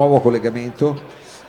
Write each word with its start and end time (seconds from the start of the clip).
Nuovo 0.00 0.20
collegamento. 0.20 0.98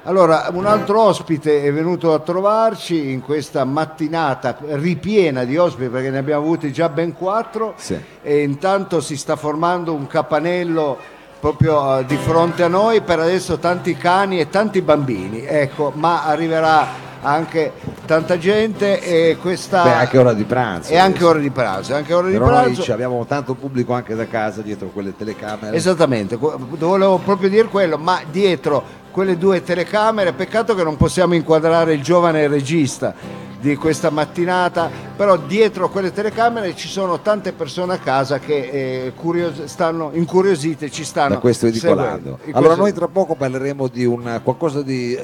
Allora, 0.04 0.50
un 0.52 0.66
altro 0.66 1.00
ospite 1.04 1.64
è 1.64 1.72
venuto 1.72 2.14
a 2.14 2.20
trovarci 2.20 3.10
in 3.12 3.22
questa 3.22 3.64
mattinata 3.64 4.58
ripiena 4.72 5.46
di 5.46 5.56
ospiti 5.56 5.88
perché 5.88 6.10
ne 6.10 6.18
abbiamo 6.18 6.42
avuti 6.44 6.70
già 6.74 6.90
ben 6.90 7.14
quattro 7.14 7.76
Sì. 7.78 7.98
e 8.22 8.42
intanto 8.42 9.00
si 9.00 9.16
sta 9.16 9.38
formando 9.38 9.94
un 9.94 10.06
capanello 10.06 10.98
proprio 11.40 12.00
eh, 12.00 12.06
di 12.06 12.18
fronte 12.18 12.64
a 12.64 12.68
noi 12.68 13.00
per 13.00 13.20
adesso 13.22 13.58
tanti 13.58 13.96
cani 13.96 14.42
e 14.42 14.50
tanti 14.50 14.82
bambini, 14.82 15.46
ecco, 15.46 15.94
ma 15.96 16.26
arriverà 16.26 16.86
anche 17.22 17.72
tanta 18.06 18.38
gente 18.38 19.00
e 19.02 19.38
questa 19.40 19.84
Beh, 19.84 19.94
anche 19.94 20.18
ora 20.18 20.34
di 20.34 20.44
pranzo. 20.44 20.92
è 20.92 20.98
anche 20.98 21.18
adesso. 21.18 21.28
ora 21.30 21.40
di 21.40 21.50
pranzo, 21.50 21.96
anche 21.96 22.14
ora 22.14 22.28
di 22.28 22.34
Però 22.34 22.46
noi 22.50 22.62
pranzo. 22.64 22.82
ci 22.82 22.92
abbiamo 22.92 23.26
tanto 23.26 23.54
pubblico 23.54 23.94
anche 23.94 24.16
da 24.16 24.28
casa 24.28 24.62
dietro 24.62 24.88
quelle 24.90 25.16
telecamere. 25.16 25.76
Esattamente, 25.76 26.38
volevo 26.38 27.18
proprio 27.20 27.50
dire 27.50 27.68
quello, 27.68 27.98
ma 27.98 28.22
dietro 28.30 29.00
quelle 29.12 29.38
due 29.38 29.62
telecamere, 29.64 30.34
peccato 30.34 30.74
che 30.74 30.84
non 30.84 30.98
possiamo 30.98 31.34
inquadrare 31.36 31.94
il 31.94 32.02
giovane 32.02 32.48
regista 32.48 33.14
di 33.60 33.76
questa 33.76 34.10
mattinata, 34.10 34.90
però 35.16 35.38
dietro 35.38 35.88
quelle 35.90 36.12
telecamere 36.12 36.76
ci 36.76 36.88
sono 36.88 37.20
tante 37.20 37.52
persone 37.52 37.94
a 37.94 37.98
casa 38.00 38.40
che 38.40 38.56
eh, 38.72 39.14
curios- 39.16 39.66
stanno 39.66 40.10
incuriosite, 40.14 40.90
ci 40.90 41.04
stanno 41.04 41.36
da 41.36 41.40
questo 41.40 41.68
edicolando. 41.68 42.40
Allora 42.54 42.60
questo- 42.76 42.82
noi 42.82 42.94
tra 42.94 43.08
poco 43.08 43.36
parleremo 43.36 43.88
di 43.88 44.04
un 44.04 44.40
qualcosa 44.44 44.82
di 44.82 45.14
eh, 45.14 45.22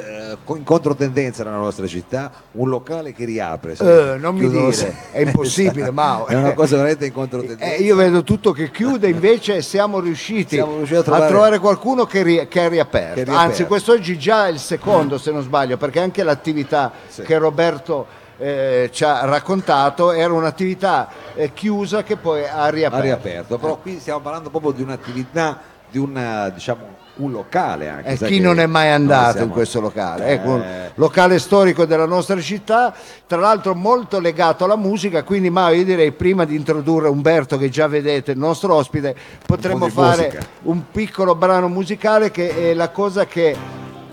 in 0.56 0.64
controtendenza 0.64 1.44
nella 1.44 1.58
nostra 1.58 1.86
città, 1.88 2.32
un 2.54 2.70
locale 2.70 3.14
che 3.14 3.26
riapre. 3.26 3.74
Eh, 3.80 4.18
non 4.18 4.36
mi 4.36 4.50
dire, 4.50 4.72
se- 4.72 4.94
è 5.12 5.22
impossibile, 5.22 5.90
Mao. 5.92 6.26
È 6.28 6.36
una 6.36 6.54
cosa 6.54 6.76
veramente 6.76 7.06
in 7.06 7.14
controtendenza. 7.14 7.76
Eh, 7.76 7.82
io 7.82 7.96
vedo 7.96 8.24
tutto 8.24 8.52
che 8.52 8.72
chiude, 8.72 9.08
invece 9.10 9.62
siamo 9.62 10.00
riusciti, 10.00 10.56
Siamo 10.56 10.78
riusciti 10.78 10.96
a 10.98 11.00
a, 11.00 11.04
trovare- 11.04 11.28
trovare... 11.28 11.60
qualcuno 11.60 12.06
che, 12.06 12.24
ri- 12.24 12.48
che 12.48 12.66
è 12.66 12.70
riaperto. 12.70 13.14
Che 13.16 13.22
è 13.22 13.26
riaperto. 13.26 13.50
Anzi, 13.50 13.66
quest'oggi 13.66 14.18
già 14.18 14.48
è 14.48 14.52
il 14.52 14.60
secondo, 14.60 15.18
se 15.18 15.32
non 15.32 15.42
sbaglio, 15.44 15.78
perché 15.78 16.00
anche 16.00 16.24
l'attività 16.24 16.92
Sì. 17.08 17.22
che 17.24 17.38
Roberto 17.38 18.06
eh, 18.40 18.90
ci 18.94 19.04
ha 19.04 19.26
raccontato 19.26 20.12
era 20.12 20.32
un'attività 20.32 21.10
eh, 21.34 21.54
chiusa 21.54 22.04
che 22.04 22.18
poi 22.18 22.44
ha 22.48 22.70
riaperto. 22.70 22.96
ha 22.96 23.02
riaperto, 23.02 23.58
però 23.58 23.78
qui 23.78 24.00
stiamo 24.00 24.20
parlando 24.20 24.50
proprio 24.52 24.72
di 24.72 24.84
un'attività, 24.84 25.60
di 25.90 25.98
un 25.98 26.52
diciamo 26.54 27.06
un 27.18 27.32
locale 27.32 27.90
anche. 27.90 28.10
E 28.10 28.18
chi 28.28 28.40
non 28.40 28.60
è 28.60 28.66
mai 28.66 28.90
andato 28.90 29.32
siamo- 29.32 29.46
in 29.48 29.52
questo 29.52 29.80
locale? 29.80 30.28
Eh, 30.28 30.32
Ecco, 30.34 30.50
un 30.52 30.64
locale 30.96 31.40
storico 31.40 31.86
della 31.86 32.06
nostra 32.06 32.40
città, 32.42 32.94
tra 33.26 33.38
l'altro 33.40 33.76
molto 33.76 34.20
legato 34.20 34.64
alla 34.64 34.76
musica, 34.76 35.24
quindi 35.24 35.50
ma 35.50 35.70
io 35.70 35.84
direi 35.84 36.12
prima 36.12 36.46
di 36.46 36.56
introdurre 36.56 37.08
Umberto 37.10 37.58
che 37.58 37.70
già 37.70 37.88
vedete 37.88 38.32
il 38.32 38.38
nostro 38.38 38.74
ospite, 38.76 39.16
potremmo 39.46 39.86
di 39.86 39.92
fare 39.92 40.24
musica. 40.26 40.46
un 40.64 40.84
piccolo 40.92 41.36
brano 41.36 41.68
musicale 41.68 42.32
che 42.32 42.72
è 42.72 42.74
la 42.74 42.90
cosa 42.90 43.26
che 43.26 43.56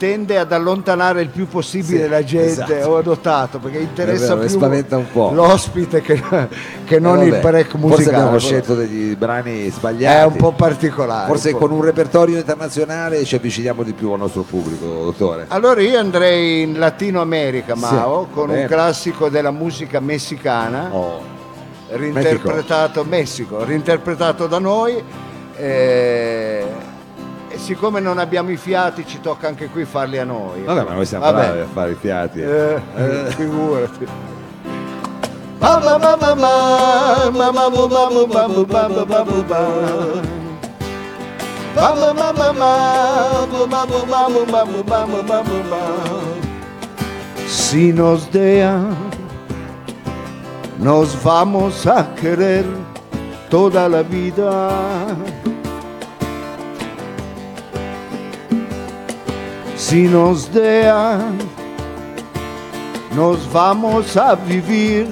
tende 0.04 0.36
ad 0.36 0.52
allontanare 0.52 1.22
il 1.22 1.28
più 1.30 1.48
possibile 1.48 2.04
Sì, 2.04 2.08
la 2.10 2.22
gente, 2.24 2.46
esatto. 2.78 2.90
ho 2.90 3.00
notato, 3.02 3.58
perché 3.58 3.78
interessa 3.78 4.34
vero, 4.34 4.40
più 4.46 4.48
spaventa 4.48 4.98
un 4.98 5.06
po'. 5.10 5.30
l'ospite 5.32 6.02
che, 6.02 6.22
che 6.84 6.98
non 6.98 7.20
Eh, 7.20 7.24
il 7.24 7.30
vabbè, 7.30 7.40
break 7.42 7.70
Forse 7.70 7.86
musicale. 7.86 8.16
abbiamo 8.18 8.38
scelto 8.38 8.74
degli 8.74 9.16
brani 9.16 9.70
sbagliati. 9.70 10.18
È 10.20 10.24
un 10.24 10.36
po' 10.36 10.52
particolare. 10.52 11.26
Forse 11.26 11.52
po'. 11.52 11.58
con 11.58 11.70
un 11.70 11.80
repertorio 11.82 12.36
internazionale 12.36 13.24
ci 13.24 13.34
avviciniamo 13.36 13.82
di 13.82 13.94
più 13.94 14.10
al 14.12 14.18
nostro 14.18 14.42
pubblico, 14.42 14.84
dottore. 14.86 15.46
Allora 15.48 15.80
io 15.80 15.98
andrei 15.98 16.60
in 16.62 16.78
Latino 16.78 17.22
America, 17.22 17.74
Sì, 17.74 17.80
Mao, 17.80 18.26
con 18.30 18.48
bene. 18.48 18.60
un 18.60 18.66
classico 18.66 19.30
della 19.30 19.52
musica 19.52 20.00
messicana, 20.00 20.90
Oh, 20.92 21.20
reinterpretato 21.88 23.04
Messico, 23.04 23.64
reinterpretato 23.64 24.46
da 24.46 24.58
noi. 24.58 25.02
eh, 25.56 26.92
e 27.54 27.58
siccome 27.58 28.00
non 28.00 28.18
abbiamo 28.18 28.50
i 28.50 28.56
fiati, 28.56 29.06
ci 29.06 29.20
tocca 29.20 29.46
anche 29.46 29.68
qui 29.68 29.84
farli 29.84 30.18
a 30.18 30.24
noi. 30.24 30.64
Vabbè, 30.64 30.82
ma 30.82 30.94
noi 30.94 31.06
siamo 31.06 31.24
Vabbè. 31.24 31.44
bravi 31.44 31.60
a 31.60 31.66
fare 31.72 31.90
i 31.92 31.94
fiati. 31.94 32.40
Eh, 32.40 32.82
eh. 32.96 33.04
eh. 33.04 33.30
Figurati. 33.30 34.06
Si 47.46 47.92
nos 47.92 48.28
dea, 48.30 48.82
nos 50.78 51.14
vamos 51.22 51.86
a 51.86 52.04
querer 52.20 52.64
toda 53.48 53.88
la 53.88 54.02
vida. 54.02 55.33
Si 59.94 60.08
nos 60.08 60.52
dea, 60.52 61.20
nos 63.14 63.38
vamos 63.52 64.16
a 64.16 64.34
vivir 64.34 65.06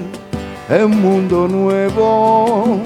en 0.68 0.84
un 0.86 1.00
mundo 1.00 1.46
nuevo. 1.46 2.80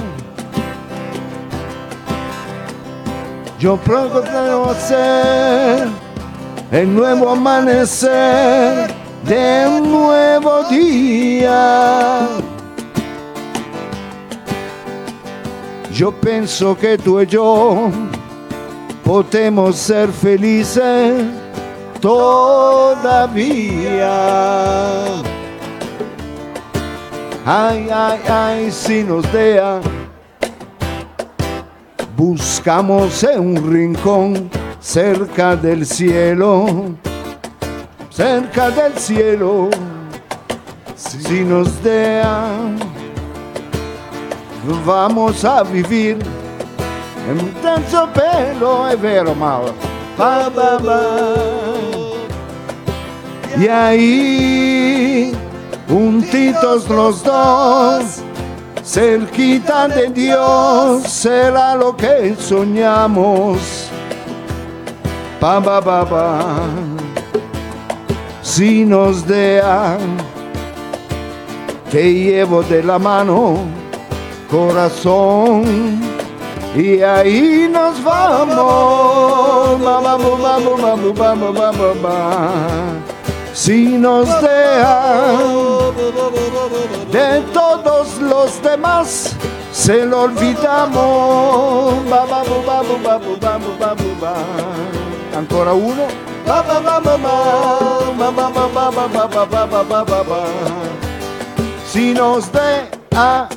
Yo 3.58 3.78
procuro 3.78 4.72
hacer 4.72 5.88
el 6.70 6.94
nuevo 6.94 7.30
amanecer 7.30 8.92
de 9.24 9.66
un 9.66 9.90
nuevo 9.90 10.64
día. 10.64 12.28
Yo 15.94 16.12
pienso 16.12 16.76
que 16.76 16.98
tú 16.98 17.22
y 17.22 17.26
yo 17.26 17.90
podemos 19.02 19.76
ser 19.76 20.10
felices 20.10 21.45
todavía. 22.00 23.36
Ay, 27.44 27.88
ay, 27.92 28.20
ay, 28.28 28.70
si 28.72 29.04
nos 29.04 29.30
dea, 29.32 29.80
buscamos 32.16 33.22
en 33.22 33.40
un 33.40 33.72
rincón 33.72 34.50
cerca 34.80 35.54
del 35.54 35.86
cielo, 35.86 36.66
cerca 38.10 38.70
del 38.70 38.94
cielo, 38.98 39.70
si 40.96 41.44
nos 41.44 41.82
dea, 41.84 42.48
vamos 44.84 45.44
a 45.44 45.62
vivir 45.62 46.18
en 47.28 47.54
tenso 47.62 48.08
pelo, 48.12 48.86
è 48.86 48.96
vero 48.96 49.34
Mauro. 49.34 49.85
Ba. 50.16 50.50
Y 53.58 53.68
ahí, 53.68 55.32
juntitos 55.88 56.88
los 56.88 57.22
dos, 57.22 58.22
cerquita 58.82 59.88
de 59.88 60.08
Dios, 60.08 61.02
será 61.04 61.74
lo 61.74 61.96
que 61.96 62.34
soñamos. 62.38 63.88
Pa, 65.40 65.60
ba, 65.60 65.80
ba, 65.80 66.04
ba. 66.04 66.40
Si 68.42 68.84
nos 68.84 69.26
dea, 69.26 69.98
te 71.90 72.12
llevo 72.12 72.62
de 72.62 72.82
la 72.82 72.98
mano, 72.98 73.58
corazón. 74.50 76.00
Y 76.74 77.00
ahí 77.02 77.70
nos 77.72 78.02
vamos. 78.04 79.75
babu, 80.16 80.36
babu, 80.36 80.76
babu, 80.76 81.12
babu, 81.12 81.52
babu, 81.52 81.94
babu, 82.00 83.02
si 83.52 83.98
nos 83.98 84.28
deja 84.40 85.36
de 87.12 87.42
todos 87.52 88.18
los 88.20 88.62
demás, 88.62 89.34
se 89.72 90.04
lo 90.06 90.22
olvidamos. 90.22 92.08
Babu, 92.08 92.62
babu, 92.66 92.98
babu, 92.98 93.36
babu, 93.40 93.76
babu, 93.78 94.14
babu. 94.20 95.36
Ancora 95.36 95.72
uno. 95.72 96.06
Babu, 96.46 96.80
babu, 96.84 97.14
babu. 100.04 100.34
Si 101.86 102.14
nos 102.14 102.50
deja 102.52 103.48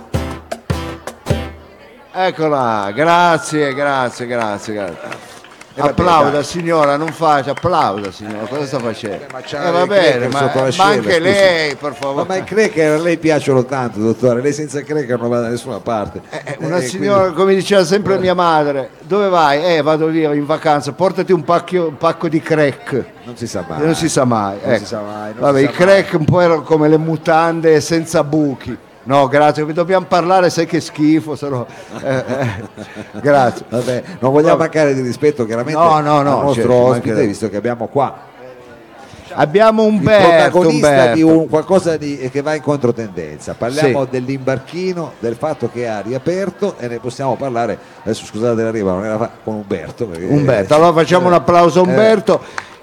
Eccola, 2.14 2.92
grazie, 2.94 3.74
grazie, 3.74 4.26
grazie, 4.26 4.74
grazie. 4.74 5.39
Eh, 5.82 5.88
Applauda 5.90 6.44
signora, 6.44 6.98
non 6.98 7.08
faccia, 7.14 7.52
applauda 7.52 8.12
signora, 8.12 8.46
cosa 8.48 8.66
sta 8.66 8.80
facendo? 8.80 9.26
ma 9.32 9.40
c'ha 9.42 9.68
Eh, 9.68 9.72
va 9.72 9.86
bene, 9.86 10.28
cracker 10.28 10.30
ma, 10.30 10.52
ma 10.54 10.62
l'ascella, 10.64 10.88
anche 10.90 11.02
scusi. 11.10 11.20
lei, 11.22 11.76
per 11.76 11.90
Ma, 11.92 11.96
favore. 11.96 12.26
ma 12.28 12.36
i 12.36 12.44
cracker 12.44 12.92
a 12.92 13.02
lei 13.02 13.18
piacciono 13.18 13.64
tanto, 13.66 14.00
dottore. 14.00 14.42
Lei 14.42 14.52
senza 14.54 14.82
cracker 14.82 15.18
non 15.20 15.30
va 15.30 15.40
da 15.40 15.48
nessuna 15.48 15.80
parte. 15.80 16.22
Eh, 16.30 16.58
una 16.60 16.78
Eh, 16.78 16.82
signora, 16.88 17.20
quindi- 17.22 17.38
come 17.38 17.54
diceva 17.56 17.84
sempre 17.86 18.18
mia 18.20 18.34
madre, 18.34 18.90
dove 19.04 19.30
vai? 19.30 19.64
Eh, 19.78 19.82
vado 19.82 20.08
via 20.08 20.34
in 20.34 20.46
vacanza, 20.46 20.92
portati 20.92 21.32
un, 21.32 21.44
pacchio- 21.44 21.88
un 21.88 21.98
pacco 21.98 22.28
di 22.28 22.42
crack. 22.42 23.06
Non 23.24 23.38
si 23.38 23.48
sa 23.48 23.64
mai. 23.68 23.80
Non 23.82 23.96
si 23.96 24.10
sa 24.10 24.26
mai. 24.26 24.58
Non 24.62 24.72
ecco. 24.74 24.80
si 24.80 24.86
sa 24.86 25.00
mai, 25.02 25.32
non 25.34 25.40
Vabbè, 25.40 25.58
si 25.60 25.64
i 25.64 25.68
sa 25.68 25.72
crack 25.74 26.14
un 26.14 26.26
po' 26.26 26.42
erano 26.42 26.62
come 26.64 26.88
le 26.90 26.98
mutande 26.98 27.80
senza 27.80 28.24
buchi. 28.24 28.78
No, 29.10 29.28
grazie, 29.28 29.66
dobbiamo 29.74 30.06
parlare, 30.06 30.52
sai 30.52 30.68
che 30.68 30.80
schifo, 30.80 31.36
sono... 31.36 31.66
eh, 32.04 32.16
eh, 32.28 32.46
grazie. 33.22 33.66
Vabbè, 33.68 34.04
non 34.20 34.32
vogliamo 34.32 34.58
mancare 34.58 34.94
di 34.94 35.02
rispetto 35.02 35.48
chiaramente 35.48 35.80
No, 35.82 36.00
no, 36.00 36.22
no, 36.22 36.38
al 36.38 36.44
nostro 36.46 36.54
certo, 36.54 36.74
ospite, 36.74 36.92
mancherebbe. 36.92 37.26
visto 37.28 37.50
che 37.50 37.58
abbiamo 37.58 37.88
qua 37.88 38.28
Abbiamo 39.32 39.84
Umberto, 39.84 40.28
protagonista 40.28 40.88
Umberto. 40.90 41.16
di 41.16 41.22
un, 41.24 41.48
qualcosa 41.50 41.98
di- 41.98 42.30
che 42.32 42.42
va 42.42 42.54
in 42.56 42.62
controtendenza. 42.64 43.54
Parliamo 43.56 44.04
Sì. 44.04 44.08
dell'imbarchino, 44.12 45.14
del 45.20 45.36
fatto 45.36 45.70
che 45.72 45.88
ha 45.88 46.02
riaperto 46.02 46.76
e 46.80 46.88
ne 46.88 47.00
possiamo 47.00 47.36
parlare, 47.36 47.78
adesso 48.04 48.26
scusate 48.26 48.62
la 48.64 48.72
rima, 48.72 48.92
non 48.92 49.06
era 49.06 49.18
fa- 49.18 49.30
con 49.44 49.56
Umberto. 49.56 50.06
perché- 50.08 50.26
Umberto, 50.26 50.74
allora 50.76 50.94
facciamo 50.94 51.28
un 51.28 51.34
applauso 51.34 51.82
a 51.82 51.84
Eh. 51.84 51.94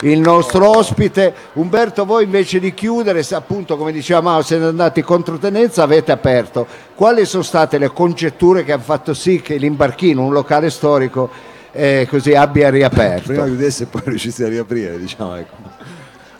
Il 0.03 0.21
nostro 0.21 0.77
ospite. 0.77 1.33
Umberto, 1.55 2.05
voi 2.05 2.25
invece 2.25 2.61
di 2.61 2.75
chiudere, 2.75 3.25
appunto 3.31 3.77
come 3.79 3.93
diceva 3.93 4.21
Mao, 4.21 4.43
siete 4.43 4.65
andati 4.65 5.01
in 5.01 5.07
controtendenza, 5.07 5.83
avete 5.83 6.13
aperto. 6.13 6.67
Quali 6.95 7.25
sono 7.25 7.43
state 7.43 7.79
le 7.79 7.89
congetture 7.89 8.63
che 8.65 8.73
hanno 8.73 8.83
fatto 8.83 9.15
sì 9.15 9.41
che 9.41 9.57
l'imbarchino, 9.57 10.23
un 10.23 10.33
locale 10.33 10.69
storico, 10.69 11.31
eh, 11.73 12.07
così 12.11 12.35
abbia 12.35 12.69
riaperto? 12.69 13.29
Prima 13.29 13.45
chiudesse 13.45 13.85
e 13.85 13.87
poi 13.87 14.03
riuscisse 14.05 14.45
a 14.45 14.49
riaprire, 14.49 14.99
diciamo. 14.99 15.35
Ecco. 15.37 15.55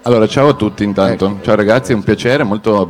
Allora, 0.03 0.27
ciao 0.27 0.49
a 0.49 0.55
tutti 0.55 0.85
intanto. 0.85 1.27
Ecco. 1.27 1.39
Ciao 1.43 1.55
ragazzi, 1.55 1.93
è 1.93 1.95
un 1.95 2.03
piacere, 2.03 2.43
molto 2.43 2.89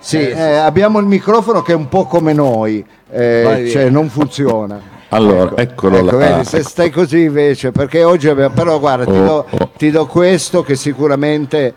Sì, 0.00 0.18
eh, 0.18 0.56
abbiamo 0.56 0.98
il 0.98 1.06
microfono 1.06 1.62
che 1.62 1.72
è 1.72 1.76
un 1.76 1.88
po' 1.88 2.06
come 2.06 2.32
noi, 2.32 2.84
eh, 3.08 3.68
cioè 3.70 3.88
non 3.88 4.08
funziona. 4.08 4.94
Allora, 5.16 5.56
eccolo 5.56 5.96
Ecco, 5.98 6.04
là. 6.04 6.16
vedi, 6.16 6.44
se 6.44 6.62
stai 6.62 6.90
così 6.90 7.22
invece, 7.22 7.72
perché 7.72 8.04
oggi 8.04 8.28
abbiamo, 8.28 8.54
però 8.54 8.78
guarda, 8.78 9.04
ti, 9.04 9.10
Oh, 9.12 9.24
do, 9.24 9.46
oh. 9.50 9.70
ti 9.76 9.90
do 9.90 10.06
questo 10.06 10.62
che 10.62 10.74
sicuramente, 10.76 11.74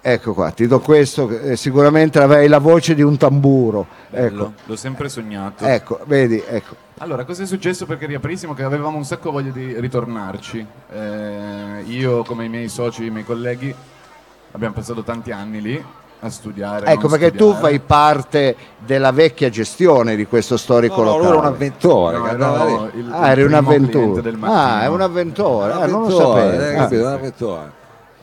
ecco 0.00 0.34
qua, 0.34 0.50
ti 0.50 0.66
do 0.66 0.80
questo 0.80 1.26
che 1.26 1.52
eh, 1.52 1.56
sicuramente 1.56 2.18
avrai 2.18 2.48
la 2.48 2.58
voce 2.58 2.94
di 2.94 3.02
un 3.02 3.16
tamburo. 3.16 3.86
Ecco, 4.10 4.28
Bello, 4.28 4.52
l'ho 4.66 4.76
sempre 4.76 5.08
sognato. 5.08 5.64
ecco, 5.64 6.00
vedi, 6.04 6.42
ecco. 6.46 6.76
Allora, 6.98 7.24
cosa 7.24 7.42
è 7.42 7.46
successo 7.46 7.86
perché 7.86 8.06
riaprissimo? 8.06 8.52
Che 8.54 8.62
avevamo 8.62 8.96
un 8.96 9.04
sacco 9.04 9.30
voglia 9.32 9.50
di 9.50 9.80
ritornarci. 9.80 10.66
Eh, 10.92 11.82
io, 11.86 12.22
come 12.24 12.44
i 12.44 12.48
miei 12.48 12.68
soci, 12.68 13.06
i 13.06 13.10
miei 13.10 13.24
colleghi, 13.24 13.74
abbiamo 14.52 14.74
passato 14.74 15.02
tanti 15.02 15.32
anni 15.32 15.60
lì 15.62 15.84
a 16.24 16.30
studiare. 16.30 16.86
Ecco 16.86 17.08
perché 17.08 17.30
tu 17.32 17.50
studiare. 17.52 17.60
fai 17.60 17.80
parte 17.80 18.56
della 18.78 19.10
vecchia 19.10 19.48
gestione 19.50 20.14
di 20.14 20.24
questo 20.26 20.56
storico 20.56 21.02
No, 21.02 21.02
no, 21.02 21.16
locale. 21.16 21.22
lui 21.28 21.32
era 21.38 21.40
un 21.48 21.52
avventore 21.54 22.16
No, 22.18 22.24
andava 22.24 22.64
lì. 22.64 22.90
il- 23.00 23.10
Ah, 23.12 23.30
eri 23.30 23.42
un 23.42 23.54
avventore. 23.54 24.32
Ah, 24.42 24.82
è 24.82 24.86
un 24.88 25.00
avventore, 25.00 25.72
ah, 25.72 25.86
non 25.86 26.02
lo 26.02 26.10
sapevo. 26.10 26.62
eh, 26.62 26.74
Ah. 26.74 26.76
capito, 26.82 27.02
un 27.06 27.12
avventore. 27.12 27.70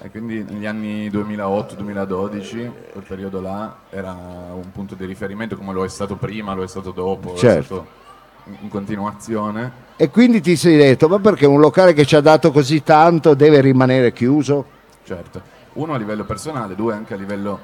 E 0.02 0.10
quindi 0.12 0.46
negli 0.48 0.66
anni 0.66 1.10
2008-2012, 1.10 2.72
quel 2.94 3.04
periodo 3.06 3.42
là, 3.42 3.76
era 3.90 4.12
un 4.54 4.72
punto 4.72 4.96
di 4.96 5.06
riferimento 5.06 5.58
come 5.58 5.74
lo 5.74 5.84
è 5.84 5.90
stato 5.90 6.16
prima, 6.16 6.54
lo 6.54 6.64
è 6.64 6.68
stato 6.68 6.92
dopo, 6.92 7.36
Certo. 7.36 7.60
è 7.60 7.64
stato 7.64 7.86
in- 8.46 8.58
in 8.62 8.70
continuazione. 8.70 9.72
E 9.98 10.10
quindi 10.10 10.40
ti 10.40 10.56
sei 10.56 10.78
detto, 10.78 11.10
ma 11.10 11.20
perché 11.20 11.46
un 11.46 11.60
locale 11.60 11.92
che 11.92 12.06
ci 12.06 12.16
ha 12.16 12.22
dato 12.22 12.52
così 12.52 12.82
tanto 12.82 13.34
deve 13.34 13.60
rimanere 13.60 14.14
chiuso? 14.14 14.64
Certo, 15.04 15.42
uno 15.74 15.94
a 15.94 15.98
livello 15.98 16.24
personale, 16.24 16.76
due 16.76 16.94
anche 16.94 17.14
a 17.14 17.18
livello 17.18 17.60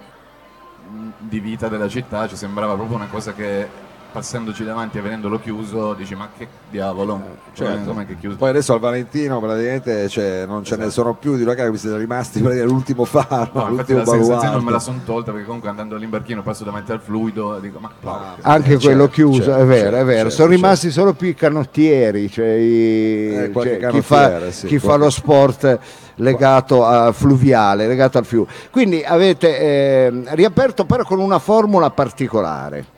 di 1.17 1.39
vita 1.39 1.67
della 1.67 1.87
città, 1.87 2.27
ci 2.27 2.35
sembrava 2.35 2.75
proprio 2.75 2.95
una 2.95 3.07
cosa 3.07 3.33
che 3.33 3.67
passandoci 4.15 4.63
davanti 4.63 4.97
e 4.97 5.01
vedendolo 5.01 5.41
chiuso 5.41 5.93
dici 5.93 6.15
ma 6.15 6.29
che 6.37 6.47
diavolo, 6.71 7.21
cioè, 7.51 7.67
Certo. 7.67 7.89
com'è 7.91 8.05
che 8.05 8.13
è 8.13 8.17
chiuso? 8.17 8.37
Poi 8.37 8.47
adesso 8.49 8.71
al 8.71 8.79
Valentino 8.79 9.41
praticamente 9.41 10.07
cioè, 10.07 10.45
non 10.45 10.63
ce 10.63 10.77
ne 10.77 10.89
sono 10.89 11.15
più 11.15 11.35
di 11.35 11.43
locali, 11.43 11.69
mi 11.69 11.77
siete 11.77 11.97
rimasti 11.97 12.39
l'ultimo 12.41 13.03
faro, 13.05 13.49
No, 13.51 13.67
infatti 13.71 13.91
l'ultimo 13.91 13.99
la 13.99 14.05
sensazione 14.05 14.55
non 14.55 14.63
me 14.63 14.71
la 14.71 14.79
sono 14.79 15.01
tolta 15.03 15.31
perché 15.31 15.45
comunque 15.45 15.67
andando 15.69 15.95
all'imbarchino 15.95 16.41
passo 16.43 16.63
davanti 16.63 16.93
al 16.93 17.01
fluido 17.01 17.57
e 17.57 17.59
dico 17.59 17.79
ma 17.79 17.89
porca. 17.99 18.35
Anche 18.41 18.73
Eh, 18.75 18.77
quello 18.79 19.09
certo, 19.09 19.13
chiuso, 19.13 19.43
certo, 19.43 19.61
è 19.61 19.65
vero, 19.65 19.79
certo, 19.81 19.95
è 19.97 20.03
vero. 20.05 20.15
certo, 20.15 20.29
Sono 20.29 20.47
certo. 20.49 20.61
rimasti 20.63 20.91
solo 20.91 21.13
più 21.13 21.27
i 21.27 21.35
canottieri, 21.35 22.31
cioè, 22.31 22.45
i- 22.47 23.35
Eh, 23.35 23.51
cioè, 23.53 23.87
chi, 23.89 24.01
fa, 24.01 24.49
sì, 24.51 24.67
chi 24.67 24.79
fa 24.79 24.95
lo 24.95 25.09
sport 25.09 25.79
legato 26.15 26.85
a 26.85 27.11
fluviale, 27.11 27.85
legato 27.85 28.17
al 28.17 28.25
fiume. 28.25 28.47
Quindi 28.71 29.03
avete 29.03 29.59
eh, 29.59 30.23
riaperto 30.29 30.85
però 30.85 31.03
con 31.03 31.19
una 31.19 31.39
formula 31.39 31.89
particolare. 31.89 32.93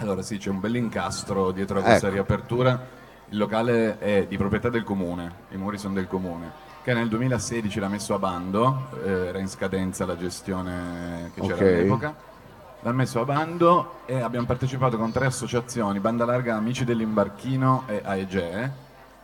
Allora 0.00 0.22
sì, 0.22 0.38
c'è 0.38 0.48
un 0.50 0.60
bel 0.60 0.76
incastro 0.76 1.50
dietro 1.52 1.78
a 1.78 1.82
questa 1.82 2.06
Ecco. 2.06 2.14
riapertura. 2.14 2.98
Il 3.28 3.36
locale 3.38 3.98
è 3.98 4.26
di 4.26 4.36
proprietà 4.36 4.70
del 4.70 4.82
comune, 4.82 5.32
i 5.50 5.56
muri 5.56 5.78
sono 5.78 5.94
del 5.94 6.08
comune, 6.08 6.50
che 6.82 6.94
nel 6.94 7.08
2016 7.08 7.78
l'ha 7.78 7.88
messo 7.88 8.14
a 8.14 8.18
bando, 8.18 8.88
eh, 9.04 9.26
era 9.26 9.38
in 9.38 9.46
scadenza 9.48 10.04
la 10.06 10.16
gestione 10.16 11.30
che 11.34 11.40
c'era 11.42 11.54
Ok. 11.54 11.60
all'epoca. 11.60 12.14
L'ha 12.82 12.92
messo 12.92 13.20
a 13.20 13.24
bando 13.26 14.00
e 14.06 14.20
abbiamo 14.20 14.46
partecipato 14.46 14.96
con 14.96 15.12
tre 15.12 15.26
associazioni, 15.26 16.00
Banda 16.00 16.24
Larga 16.24 16.56
Amici 16.56 16.84
dell'Imbarchino 16.84 17.84
e 17.86 18.00
AEGE. 18.02 18.72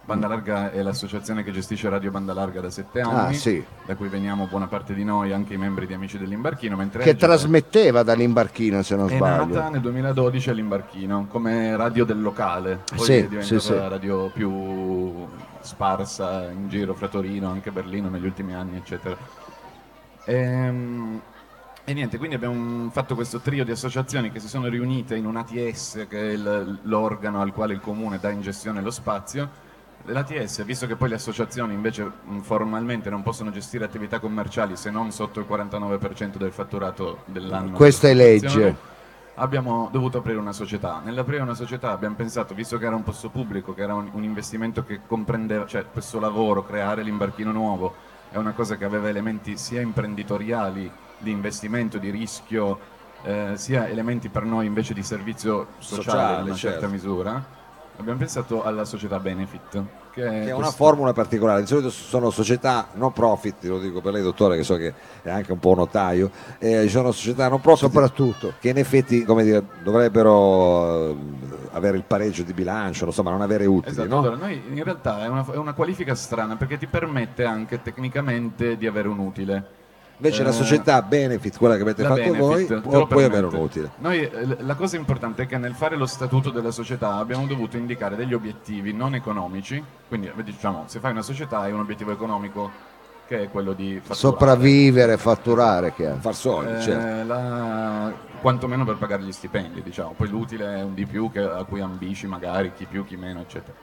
Banda 0.07 0.29
Larga 0.29 0.71
è 0.71 0.83
l'associazione 0.83 1.43
che 1.43 1.51
gestisce 1.51 1.89
Radio 1.89 2.13
Banda 2.13 2.33
Larga 2.33 2.61
da 2.61 2.71
sette 2.71 3.01
anni, 3.01 3.35
Ah, 3.35 3.39
sì. 3.39 3.63
da 3.85 3.97
cui 3.97 4.07
veniamo 4.07 4.47
buona 4.47 4.69
parte 4.69 4.95
di 4.95 5.03
noi, 5.03 5.33
anche 5.33 5.55
i 5.55 5.57
membri 5.57 5.85
di 5.85 5.95
Amici 5.95 6.17
dell'Imbarchino. 6.17 6.77
Che 6.77 7.17
trasmetteva 7.17 8.05
dall'imbarchino, 8.05 8.83
se 8.83 8.95
non 8.95 9.11
è 9.11 9.17
sbaglio. 9.17 9.47
nata 9.55 9.69
nel 9.69 9.81
2012 9.81 10.51
all'Imbarchino 10.51 11.27
come 11.29 11.75
radio 11.77 12.05
del 12.05 12.23
locale, 12.23 12.83
poi 12.95 13.05
Sì, 13.05 13.13
è 13.15 13.27
diventata 13.27 13.59
sì, 13.61 13.75
la 13.75 13.89
radio 13.89 14.31
più 14.33 15.27
sparsa 15.61 16.51
in 16.53 16.69
giro 16.69 16.95
fra 16.95 17.09
Torino, 17.09 17.51
anche 17.51 17.73
Berlino 17.73 18.09
negli 18.09 18.25
ultimi 18.27 18.55
anni, 18.55 18.77
eccetera. 18.77 19.17
Ehm, 20.25 21.21
E, 21.89 21.93
niente, 21.95 22.19
quindi 22.19 22.35
abbiamo 22.35 22.91
fatto 22.91 23.15
questo 23.15 23.39
trio 23.39 23.65
di 23.65 23.71
associazioni 23.71 24.33
che 24.33 24.41
si 24.41 24.49
sono 24.49 24.67
riunite 24.67 25.15
in 25.15 25.25
un 25.25 25.37
ATS, 25.37 26.07
che 26.09 26.33
è 26.33 26.37
l'organo 26.37 27.41
al 27.41 27.53
quale 27.53 27.75
il 27.75 27.81
comune 27.81 28.19
dà 28.21 28.31
in 28.31 28.41
gestione 28.41 28.81
lo 28.83 28.91
spazio. 28.91 29.49
L'ATS, 30.07 30.65
visto 30.65 30.87
che 30.87 30.97
poi 30.97 31.09
le 31.09 31.17
associazioni 31.17 31.75
invece 31.75 32.11
formalmente 32.43 33.11
non 33.11 33.23
possono 33.23 33.51
gestire 33.51 33.85
attività 33.85 34.19
commerciali 34.21 34.77
se 34.77 34.91
non 34.91 35.11
sotto 35.11 35.41
il 35.41 35.47
49% 35.49 36.37
del 36.37 36.53
fatturato 36.53 37.23
dell'anno. 37.27 37.73
Questa 37.73 38.09
è 38.09 38.15
legge. 38.15 38.95
Abbiamo 39.35 39.89
dovuto 39.93 40.19
aprire 40.19 40.39
una 40.39 40.53
società. 40.53 41.03
Nell'aprire 41.05 41.43
una 41.43 41.55
società 41.55 41.91
abbiamo 41.91 42.15
pensato, 42.15 42.55
visto 42.55 42.79
che 42.79 42.87
era 42.87 42.97
un 42.97 43.03
posto 43.03 43.29
pubblico, 43.29 43.75
che 43.75 43.83
era 43.83 43.95
un, 43.95 44.09
un 44.13 44.23
investimento 44.23 44.83
che 44.85 45.01
comprendeva, 45.07 45.67
cioè 45.67 45.85
questo 45.93 46.19
lavoro, 46.19 46.65
creare 46.65 47.03
l'imbarchino 47.03 47.53
nuovo, 47.53 47.95
è 48.31 48.39
una 48.39 48.53
cosa 48.53 48.77
che 48.77 48.85
aveva 48.85 49.09
elementi 49.09 49.57
sia 49.57 49.81
imprenditoriali, 49.81 50.91
di 51.19 51.31
investimento, 51.31 51.99
di 51.99 52.11
rischio, 52.11 52.79
eh, 53.23 53.53
sia 53.57 53.89
elementi 53.89 54.29
per 54.29 54.45
noi 54.45 54.67
invece 54.67 54.95
di 54.95 55.03
servizio 55.03 55.69
sociale, 55.79 56.03
Sociale, 56.03 56.41
in 56.41 56.47
una 56.47 56.55
certa 56.55 56.81
certo. 56.81 56.95
misura. 56.95 57.45
Abbiamo 57.99 58.19
pensato 58.19 58.63
alla 58.63 58.85
società 58.85 59.19
Benefit, 59.19 59.83
che 60.13 60.27
è, 60.27 60.45
che 60.45 60.49
è 60.49 60.53
una 60.53 60.71
formula 60.71 61.13
particolare, 61.13 61.61
di 61.63 61.67
solito 61.67 61.91
sono 61.91 62.31
società 62.31 62.89
non 62.95 63.13
profit, 63.13 63.65
lo 63.65 63.79
dico 63.79 64.01
per 64.01 64.13
lei 64.13 64.23
dottore 64.23 64.57
che 64.57 64.65
so 64.65 64.77
che 64.77 64.93
è 65.23 65.31
anche 65.31 65.53
un 65.53 65.59
po' 65.59 65.71
un 65.71 65.79
notaio, 65.79 66.31
eh, 66.59 66.83
ci 66.83 66.91
sono 66.91 67.11
società 67.13 67.49
non 67.49 67.61
profit 67.61 67.91
Soprattutto. 67.91 68.53
che 68.61 68.69
in 68.69 68.77
effetti 68.77 69.25
come 69.25 69.45
dire, 69.45 69.65
dovrebbero 69.83 71.11
eh, 71.11 71.17
avere 71.73 71.97
il 71.97 72.05
pareggio 72.05 72.43
di 72.43 72.53
bilancio, 72.53 73.07
insomma 73.07 73.31
non 73.31 73.41
avere 73.41 73.65
utili. 73.65 73.93
Esatto, 73.93 74.09
no? 74.09 74.19
allora 74.19 74.37
noi 74.37 74.63
in 74.69 74.85
realtà 74.85 75.25
è 75.25 75.29
una, 75.29 75.45
è 75.51 75.57
una 75.57 75.73
qualifica 75.73 76.15
strana 76.15 76.57
perché 76.57 76.77
ti 76.77 76.87
permette 76.87 77.45
anche 77.45 77.81
tecnicamente 77.81 78.77
di 78.77 78.87
avere 78.87 79.09
un 79.09 79.19
utile. 79.19 79.85
Invece 80.19 80.43
la 80.43 80.49
Eh, 80.49 80.53
società 80.53 81.03
benefit, 81.03 81.59
quella 81.59 81.77
che 81.77 81.83
avete 81.83 82.03
La 82.03 82.09
fatto 82.09 82.21
Benefit, 82.31 82.69
voi, 82.69 82.81
può 82.81 83.07
poi 83.07 83.25
avere 83.25 83.47
un 83.47 83.55
utile. 83.55 83.91
Noi, 83.99 84.21
eh, 84.21 84.57
la 84.61 84.75
cosa 84.75 84.97
importante 84.97 85.43
è 85.43 85.47
che 85.47 85.59
nel 85.59 85.75
fare 85.75 85.95
lo 85.97 86.07
statuto 86.07 86.51
della 86.51 86.71
società 86.71 87.17
abbiamo 87.17 87.47
dovuto 87.47 87.77
indicare 87.77 88.17
degli 88.17 88.33
obiettivi 88.33 88.95
non 88.95 89.15
economici, 89.15 89.83
quindi 90.09 90.33
eh, 90.35 90.43
diciamo 90.43 90.85
se 90.87 91.01
fai 91.01 91.11
una 91.11 91.21
società 91.23 91.59
hai 91.61 91.73
un 91.73 91.81
obiettivo 91.81 92.13
economico 92.13 92.71
che 93.27 93.43
è 93.43 93.51
quello 93.51 93.73
di 93.73 93.95
fatturare. 93.97 94.19
Sopravvivere, 94.19 95.17
fatturare, 95.19 95.93
chiaro. 95.93 96.17
Far 96.21 96.35
soldi, 96.35 96.73
Eh, 96.73 96.81
certo. 96.81 97.27
la- 97.27 98.13
quantomeno 98.41 98.85
per 98.85 98.97
pagare 98.97 99.23
gli 99.23 99.33
stipendi, 99.33 99.83
diciamo. 99.83 100.15
Poi 100.17 100.29
l'utile 100.29 100.77
è 100.77 100.83
un 100.83 100.95
di 100.95 101.05
più 101.07 101.31
che- 101.31 101.41
a 101.41 101.65
cui 101.65 101.81
ambisci 101.81 102.27
magari, 102.27 102.73
chi 102.75 102.87
più, 102.87 103.05
chi 103.05 103.17
meno, 103.17 103.41
eccetera. 103.41 103.77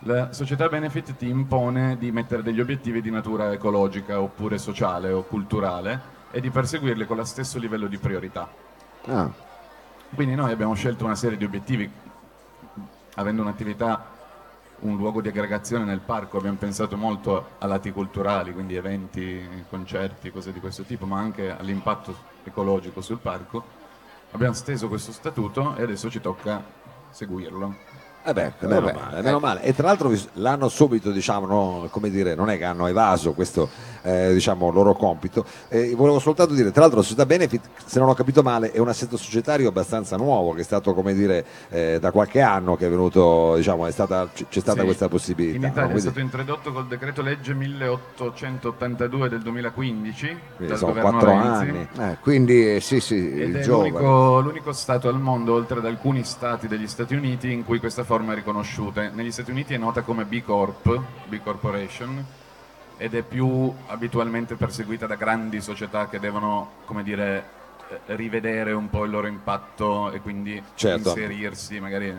La 0.00 0.32
società 0.32 0.68
benefit 0.70 1.16
ti 1.16 1.28
impone 1.28 1.98
di 1.98 2.10
mettere 2.10 2.42
degli 2.42 2.60
obiettivi 2.60 3.02
di 3.02 3.10
natura 3.10 3.52
ecologica 3.52 4.20
oppure 4.22 4.56
sociale 4.56 5.10
o 5.12 5.24
culturale 5.24 6.14
e 6.30 6.40
di 6.40 6.50
perseguirli 6.50 7.04
con 7.04 7.16
lo 7.18 7.24
stesso 7.24 7.58
livello 7.58 7.86
di 7.86 7.98
priorità. 7.98 8.56
Ah, 9.06 9.32
Quindi 10.14 10.34
noi 10.34 10.50
abbiamo 10.52 10.74
scelto 10.74 11.04
una 11.04 11.14
serie 11.14 11.36
di 11.36 11.44
obiettivi, 11.44 11.90
avendo 13.14 13.42
un'attività, 13.42 14.10
un 14.80 14.96
luogo 14.96 15.20
di 15.22 15.28
aggregazione 15.28 15.84
nel 15.84 16.00
parco, 16.00 16.38
abbiamo 16.38 16.58
pensato 16.58 16.96
molto 16.96 17.54
a 17.58 17.66
lati 17.66 17.90
culturali, 17.92 18.52
quindi 18.52 18.76
eventi, 18.76 19.64
concerti, 19.68 20.30
cose 20.30 20.52
di 20.52 20.60
questo 20.60 20.84
tipo, 20.84 21.06
ma 21.06 21.18
anche 21.18 21.50
all'impatto 21.50 22.16
ecologico 22.42 23.00
sul 23.00 23.20
parco. 23.20 23.64
Abbiamo 24.32 24.54
steso 24.54 24.88
questo 24.88 25.12
statuto 25.12 25.76
e 25.76 25.82
adesso 25.82 26.10
ci 26.10 26.20
tocca 26.20 26.62
seguirlo. 27.10 27.76
Eh 28.28 28.32
beh, 28.32 28.52
meno, 28.58 28.80
vabbè. 28.80 28.92
male, 28.92 29.22
meno 29.22 29.38
male. 29.38 29.62
E 29.62 29.72
tra 29.72 29.86
l'altro 29.86 30.12
l'hanno 30.32 30.68
subito, 30.68 31.12
diciamo, 31.12 31.46
no, 31.46 31.88
come 31.92 32.10
dire, 32.10 32.34
non 32.34 32.50
è 32.50 32.58
che 32.58 32.64
hanno 32.64 32.88
evaso 32.88 33.34
questo 33.34 33.68
eh, 34.06 34.32
diciamo, 34.32 34.70
loro 34.70 34.94
compito. 34.94 35.44
Eh, 35.68 35.94
volevo 35.96 36.18
soltanto 36.20 36.54
dire, 36.54 36.70
tra 36.70 36.80
l'altro 36.82 36.98
la 37.00 37.04
società 37.04 37.26
Benefit, 37.26 37.60
se 37.84 37.98
non 37.98 38.08
ho 38.08 38.14
capito 38.14 38.42
male, 38.42 38.70
è 38.70 38.78
un 38.78 38.88
assetto 38.88 39.16
societario 39.16 39.68
abbastanza 39.68 40.16
nuovo, 40.16 40.52
che 40.52 40.60
è 40.60 40.64
stato 40.64 40.94
come 40.94 41.12
dire 41.14 41.44
eh, 41.70 41.98
da 42.00 42.10
qualche 42.12 42.40
anno 42.40 42.76
che 42.76 42.86
è 42.86 42.88
venuto, 42.90 43.54
diciamo, 43.56 43.86
è 43.86 43.90
stata, 43.90 44.28
c- 44.32 44.46
c'è 44.48 44.60
stata 44.60 44.78
Sì, 44.80 44.84
questa 44.84 45.08
possibilità. 45.08 45.56
In 45.56 45.62
no? 45.62 45.68
Italia 45.68 45.82
è 45.82 45.92
Quindi- 45.92 46.00
stato 46.02 46.20
introdotto 46.20 46.72
col 46.72 46.86
decreto 46.86 47.22
legge 47.22 47.52
1882 47.54 49.28
del 49.28 49.40
2015 49.42 50.26
quindi 50.56 50.66
dal 50.66 50.78
sono 50.78 50.92
governo 50.92 51.10
quattro 51.18 51.30
Renzi. 51.30 51.48
anni. 51.98 52.12
Eh, 52.12 52.16
quindi 52.20 52.74
eh, 52.76 52.80
sì, 52.80 53.00
sì, 53.00 53.16
Ed 53.16 53.48
il 53.48 53.56
è 53.56 53.66
l'unico, 53.66 54.40
l'unico 54.40 54.72
stato 54.72 55.08
al 55.08 55.20
mondo, 55.20 55.54
oltre 55.54 55.78
ad 55.78 55.86
alcuni 55.86 56.24
stati 56.24 56.68
degli 56.68 56.86
Stati 56.86 57.14
Uniti, 57.14 57.50
in 57.52 57.64
cui 57.64 57.78
questa 57.78 58.04
forma 58.04 58.32
è 58.32 58.34
riconosciuta. 58.36 59.08
Negli 59.12 59.30
Stati 59.32 59.50
Uniti 59.50 59.74
è 59.74 59.78
nota 59.78 60.02
come 60.02 60.24
B 60.24 60.42
Corp, 60.42 61.00
B 61.28 61.40
Corporation, 61.42 62.24
ed 62.98 63.14
è 63.14 63.22
più 63.22 63.72
abitualmente 63.86 64.54
perseguita 64.54 65.06
da 65.06 65.16
grandi 65.16 65.60
società 65.60 66.08
che 66.08 66.18
devono, 66.18 66.70
come 66.86 67.02
dire, 67.02 67.44
eh, 67.88 68.16
rivedere 68.16 68.72
un 68.72 68.88
po' 68.90 69.04
il 69.04 69.10
loro 69.10 69.26
impatto 69.26 70.10
e 70.12 70.20
quindi 70.20 70.60
Certo. 70.74 71.10
inserirsi 71.10 71.78
magari 71.78 72.12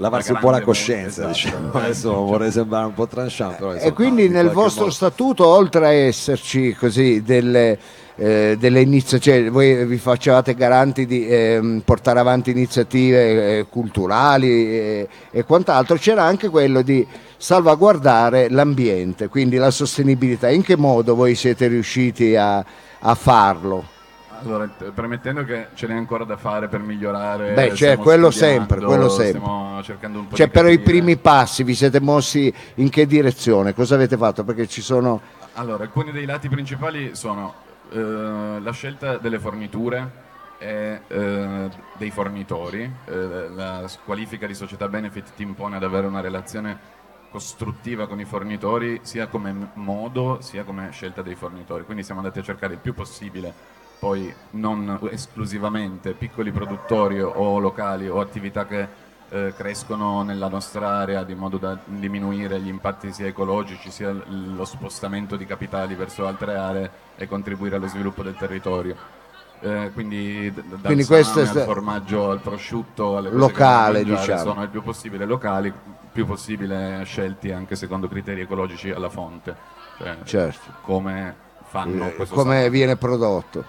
Lavarsi 0.00 0.32
un 0.32 0.38
po' 0.40 0.48
la 0.48 0.62
coscienza, 0.62 1.30
esatto. 1.30 1.32
diciamo. 1.32 1.70
adesso 1.78 2.12
vorrei 2.14 2.50
sembrare 2.50 2.86
un 2.86 2.94
po' 2.94 3.06
tranchant. 3.06 3.56
però, 3.56 3.72
E 3.72 3.74
insomma, 3.74 3.92
quindi 3.92 4.24
in 4.24 4.32
nel 4.32 4.48
vostro 4.48 4.84
modo- 4.84 4.94
statuto, 4.94 5.46
oltre 5.46 5.86
a 5.86 5.92
esserci 5.92 6.74
così 6.74 7.22
delle, 7.22 7.78
eh, 8.16 8.56
delle 8.58 8.80
iniziative, 8.80 9.42
cioè 9.42 9.50
voi 9.50 9.84
vi 9.84 9.98
facevate 9.98 10.54
garanti 10.54 11.04
di 11.04 11.28
ehm, 11.28 11.82
portare 11.84 12.18
avanti 12.18 12.50
iniziative 12.50 13.58
eh, 13.58 13.66
culturali 13.68 14.48
e, 14.48 15.08
e 15.30 15.44
quant'altro, 15.44 15.96
c'era 15.96 16.22
anche 16.22 16.48
quello 16.48 16.80
di 16.80 17.06
salvaguardare 17.36 18.48
l'ambiente, 18.48 19.28
quindi 19.28 19.56
la 19.56 19.70
sostenibilità. 19.70 20.48
In 20.48 20.62
che 20.62 20.76
modo 20.78 21.14
voi 21.14 21.34
siete 21.34 21.66
riusciti 21.66 22.34
a, 22.36 22.64
a 23.00 23.14
farlo? 23.14 23.98
Allora, 24.42 24.66
premettendo 24.66 25.44
che 25.44 25.68
ce 25.74 25.86
n'è 25.86 25.94
ancora 25.94 26.24
da 26.24 26.36
fare 26.36 26.68
per 26.68 26.80
migliorare. 26.80 27.52
Beh, 27.52 27.74
cioè, 27.74 27.98
quello 27.98 28.30
sempre, 28.30 28.80
quello 28.80 29.08
sempre. 29.08 29.40
Stiamo 29.40 29.82
cercando 29.82 30.18
un 30.20 30.28
po' 30.28 30.36
Cioè, 30.36 30.46
di 30.46 30.52
però 30.52 30.68
i 30.68 30.78
primi 30.78 31.16
passi 31.18 31.62
vi 31.62 31.74
siete 31.74 32.00
mossi 32.00 32.52
in 32.76 32.88
che 32.88 33.06
direzione? 33.06 33.74
Cosa 33.74 33.96
avete 33.96 34.16
fatto? 34.16 34.42
Perché 34.44 34.66
ci 34.66 34.80
sono... 34.80 35.20
Allora, 35.54 35.82
alcuni 35.82 36.10
dei 36.10 36.24
lati 36.24 36.48
principali 36.48 37.14
sono 37.14 37.54
eh, 37.90 37.98
la 38.60 38.72
scelta 38.72 39.18
delle 39.18 39.38
forniture 39.38 40.28
e 40.58 41.00
eh, 41.06 41.68
dei 41.98 42.10
fornitori. 42.10 42.90
Eh, 43.04 43.48
la 43.54 43.84
qualifica 44.04 44.46
di 44.46 44.54
società 44.54 44.88
benefit 44.88 45.34
ti 45.36 45.42
impone 45.42 45.76
ad 45.76 45.84
avere 45.84 46.06
una 46.06 46.20
relazione 46.20 46.98
costruttiva 47.30 48.08
con 48.08 48.18
i 48.18 48.24
fornitori 48.24 49.00
sia 49.02 49.28
come 49.28 49.70
modo 49.74 50.38
sia 50.40 50.64
come 50.64 50.88
scelta 50.92 51.20
dei 51.20 51.34
fornitori. 51.34 51.84
Quindi 51.84 52.02
siamo 52.02 52.20
andati 52.20 52.38
a 52.38 52.42
cercare 52.42 52.74
il 52.74 52.80
più 52.80 52.94
possibile 52.94 53.78
poi 54.00 54.34
non 54.52 54.98
esclusivamente 55.12 56.12
piccoli 56.14 56.50
produttori 56.50 57.20
o 57.20 57.58
locali 57.58 58.08
o 58.08 58.20
attività 58.20 58.64
che 58.66 58.88
eh, 59.28 59.52
crescono 59.56 60.22
nella 60.22 60.48
nostra 60.48 60.88
area 60.88 61.22
di 61.22 61.34
modo 61.34 61.58
da 61.58 61.78
diminuire 61.84 62.58
gli 62.60 62.68
impatti 62.68 63.12
sia 63.12 63.26
ecologici 63.26 63.90
sia 63.90 64.10
l- 64.10 64.54
lo 64.56 64.64
spostamento 64.64 65.36
di 65.36 65.44
capitali 65.46 65.94
verso 65.94 66.26
altre 66.26 66.56
aree 66.56 66.90
e 67.14 67.28
contribuire 67.28 67.76
allo 67.76 67.86
sviluppo 67.88 68.22
del 68.22 68.34
territorio. 68.36 68.96
Eh, 69.60 69.90
quindi 69.92 70.50
d- 70.50 70.62
dal 70.62 70.80
Quindi 70.80 71.02
salame 71.04 71.22
questo 71.22 71.40
è 71.42 71.46
sta- 71.46 71.60
al 71.60 71.66
formaggio, 71.66 72.30
al 72.30 72.40
prosciutto, 72.40 73.18
alle 73.18 73.28
cose 73.28 73.38
Locale, 73.40 73.98
mangiare, 74.02 74.20
diciamo. 74.20 74.42
sono 74.50 74.62
il 74.62 74.68
più 74.70 74.82
possibile 74.82 75.26
locali, 75.26 75.72
più 76.10 76.24
possibile 76.26 77.02
scelti 77.04 77.52
anche 77.52 77.76
secondo 77.76 78.08
criteri 78.08 78.40
ecologici 78.40 78.90
alla 78.90 79.10
fonte, 79.10 79.54
cioè 79.98 80.16
Certo. 80.24 80.72
come 80.80 81.34
fanno 81.66 82.06
eh, 82.08 82.14
questo 82.16 82.34
come 82.34 82.52
salame. 82.54 82.70
viene 82.70 82.96
prodotto? 82.96 83.64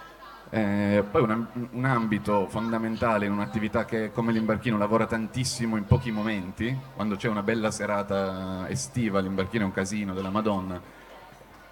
Eh, 0.54 1.06
poi 1.10 1.22
un, 1.22 1.46
un 1.72 1.86
ambito 1.86 2.46
fondamentale 2.50 3.26
in 3.26 3.32
un'attività 3.32 3.86
che 3.86 4.12
come 4.12 4.34
l'imbarchino 4.34 4.78
lavora 4.78 5.06
tantissimo 5.06 5.78
in 5.78 5.86
pochi 5.86 6.12
momenti, 6.12 6.78
quando 6.94 7.16
c'è 7.16 7.30
una 7.30 7.42
bella 7.42 7.72
serata 7.72 8.66
estiva, 8.68 9.22
l'imbarchino 9.22 9.64
è 9.64 9.66
un 9.66 9.72
casino 9.72 10.14
della 10.14 10.30
Madonna, 10.30 10.82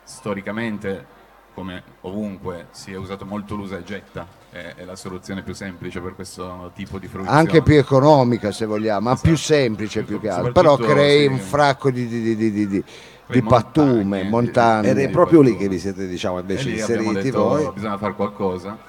storicamente 0.04 1.18
come 1.54 1.84
ovunque 2.02 2.68
si 2.72 2.94
è 2.94 2.96
usato 2.96 3.26
molto 3.26 3.56
l'usa 3.56 3.78
e 3.78 3.84
getta, 3.84 4.26
è, 4.50 4.76
è 4.78 4.86
la 4.86 4.96
soluzione 4.96 5.42
più 5.42 5.54
semplice 5.54 6.00
per 6.00 6.16
questo 6.16 6.72
tipo 6.74 7.00
di 7.00 7.08
fruizione. 7.08 7.38
Anche 7.38 7.62
più 7.62 7.76
economica 7.76 8.54
se 8.54 8.66
vogliamo, 8.66 9.10
ma 9.10 9.16
più 9.18 9.36
semplice 9.36 10.04
più 10.04 10.22
che 10.22 10.30
altro. 10.30 10.54
Però 10.54 10.78
crei 10.78 11.26
sì. 11.26 11.34
un 11.34 11.40
fracco 11.40 11.92
di, 11.92 12.08
di- 12.08 12.36
di- 12.36 12.68
di- 12.68 12.84
di- 13.34 13.42
pattume, 13.44 14.24
montagne. 14.24 14.90
Ed 14.90 14.98
è 15.00 15.10
proprio 15.10 15.42
lì 15.42 15.56
che 15.56 15.68
vi 15.68 15.80
siete, 15.80 16.08
diciamo, 16.08 16.40
invece 16.40 16.70
E 16.70 16.74
inseriti 16.74 17.14
detto, 17.14 17.44
voi. 17.44 17.72
bisogna 17.74 17.98
fare 17.98 18.14
qualcosa. 18.14 18.88